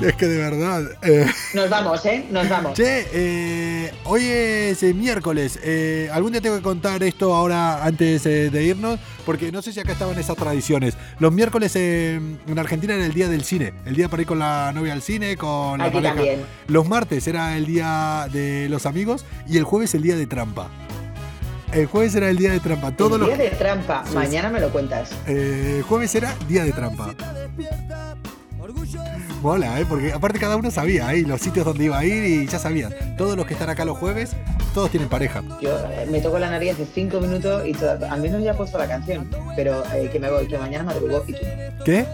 Es 0.00 0.14
que 0.16 0.26
de 0.26 0.38
verdad. 0.38 0.82
eh, 1.02 1.26
Nos 1.54 1.70
vamos, 1.70 2.04
¿eh? 2.04 2.26
Nos 2.30 2.48
vamos. 2.48 2.74
Che, 2.74 3.06
eh, 3.12 3.92
hoy 4.04 4.24
es 4.26 4.82
eh, 4.82 4.92
miércoles. 4.92 5.58
Eh, 5.62 6.10
algún 6.12 6.32
día 6.32 6.40
tengo 6.40 6.56
que 6.56 6.62
contar 6.62 7.02
esto 7.04 7.34
ahora 7.34 7.84
antes 7.84 8.26
eh, 8.26 8.50
de 8.50 8.64
irnos, 8.64 8.98
porque 9.24 9.50
no 9.52 9.62
sé 9.62 9.72
si 9.72 9.80
acá 9.80 9.92
estaban 9.92 10.18
esas 10.18 10.36
tradiciones. 10.36 10.94
Los 11.20 11.32
miércoles 11.32 11.72
eh, 11.76 12.20
en 12.46 12.58
Argentina 12.58 12.94
era 12.94 13.06
el 13.06 13.14
día 13.14 13.28
del 13.28 13.44
cine, 13.44 13.72
el 13.86 13.94
día 13.94 14.08
para 14.08 14.22
ir 14.22 14.28
con 14.28 14.40
la 14.40 14.72
novia 14.74 14.92
al 14.92 15.00
cine, 15.00 15.36
con 15.36 15.78
la 15.78 15.84
Aquí 15.86 15.94
pareja. 15.94 16.14
también. 16.16 16.40
Los 16.66 16.88
martes 16.88 17.26
era 17.28 17.56
el 17.56 17.64
día 17.64 18.26
de 18.32 18.68
los 18.68 18.86
amigos 18.86 19.24
y 19.48 19.56
el 19.58 19.64
jueves 19.64 19.94
el 19.94 20.02
día 20.02 20.16
de 20.16 20.26
trampa. 20.26 20.68
El 21.72 21.86
jueves 21.86 22.14
era 22.14 22.28
el 22.28 22.36
día 22.36 22.52
de 22.52 22.60
trampa. 22.60 22.90
Todos 22.92 23.12
El 23.14 23.20
los 23.20 23.28
día 23.28 23.38
de 23.50 23.56
trampa. 23.56 24.04
Sí, 24.06 24.14
Mañana 24.14 24.50
me 24.50 24.60
lo 24.60 24.70
cuentas. 24.70 25.10
eh, 25.26 25.82
jueves 25.88 26.14
era 26.14 26.34
día 26.48 26.64
de 26.64 26.72
trampa. 26.72 27.14
Mola, 29.42 29.80
¿eh? 29.80 29.86
Porque 29.86 30.12
aparte 30.12 30.38
cada 30.38 30.56
uno 30.56 30.70
sabía, 30.70 31.12
¿eh? 31.12 31.22
Los 31.26 31.40
sitios 31.40 31.66
donde 31.66 31.84
iba 31.84 31.98
a 31.98 32.04
ir 32.04 32.24
y 32.24 32.46
ya 32.46 32.58
sabían. 32.58 32.94
Todos 33.16 33.36
los 33.36 33.46
que 33.46 33.52
están 33.54 33.68
acá 33.68 33.84
los 33.84 33.98
jueves, 33.98 34.30
todos 34.72 34.90
tienen 34.90 35.08
pareja. 35.08 35.42
Yo 35.60 35.78
eh, 35.90 36.06
me 36.10 36.20
toco 36.20 36.38
la 36.38 36.50
nariz 36.50 36.72
hace 36.72 36.86
cinco 36.94 37.20
minutos 37.20 37.62
y 37.66 37.72
toda- 37.72 38.10
al 38.10 38.20
menos 38.22 38.42
ya 38.42 38.52
he 38.52 38.54
puesto 38.54 38.78
la 38.78 38.88
canción. 38.88 39.28
Pero 39.54 39.84
eh, 39.94 40.08
que 40.10 40.18
me 40.18 40.30
voy, 40.30 40.46
que 40.46 40.56
mañana 40.58 40.84
madrugo 40.84 41.22
y 41.26 41.32
tú. 41.32 41.38
¿Qué? 41.84 42.06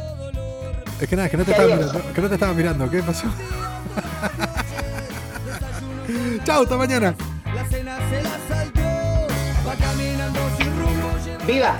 Es 1.00 1.08
que 1.08 1.16
nada, 1.16 1.26
es 1.26 1.30
que 1.30 1.36
no 1.36 1.44
te 1.44 1.52
estaba 1.52 1.74
mirando. 1.74 2.02
Que 2.14 2.20
no 2.20 2.28
te 2.28 2.34
estaba 2.34 2.52
mirando. 2.52 2.90
¿Qué 2.90 3.02
pasó? 3.02 3.26
Chao, 6.44 6.62
hasta 6.62 6.76
mañana. 6.76 7.14
La 7.54 7.64
cena 7.68 7.96
se 8.10 8.22
la 8.22 8.38
saltó, 8.48 8.80
va 8.80 9.74
caminando 9.78 10.40
sin 10.58 10.66
rumbo, 10.66 11.10
lleva 11.24 11.44
¡Viva! 11.46 11.78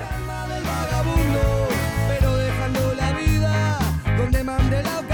Donde 4.33 5.10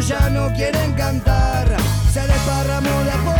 ya 0.00 0.30
no 0.30 0.52
quieren 0.52 0.92
cantar. 0.92 1.66
Se 2.12 2.20
desparramó 2.20 3.02
de 3.04 3.10
a 3.10 3.37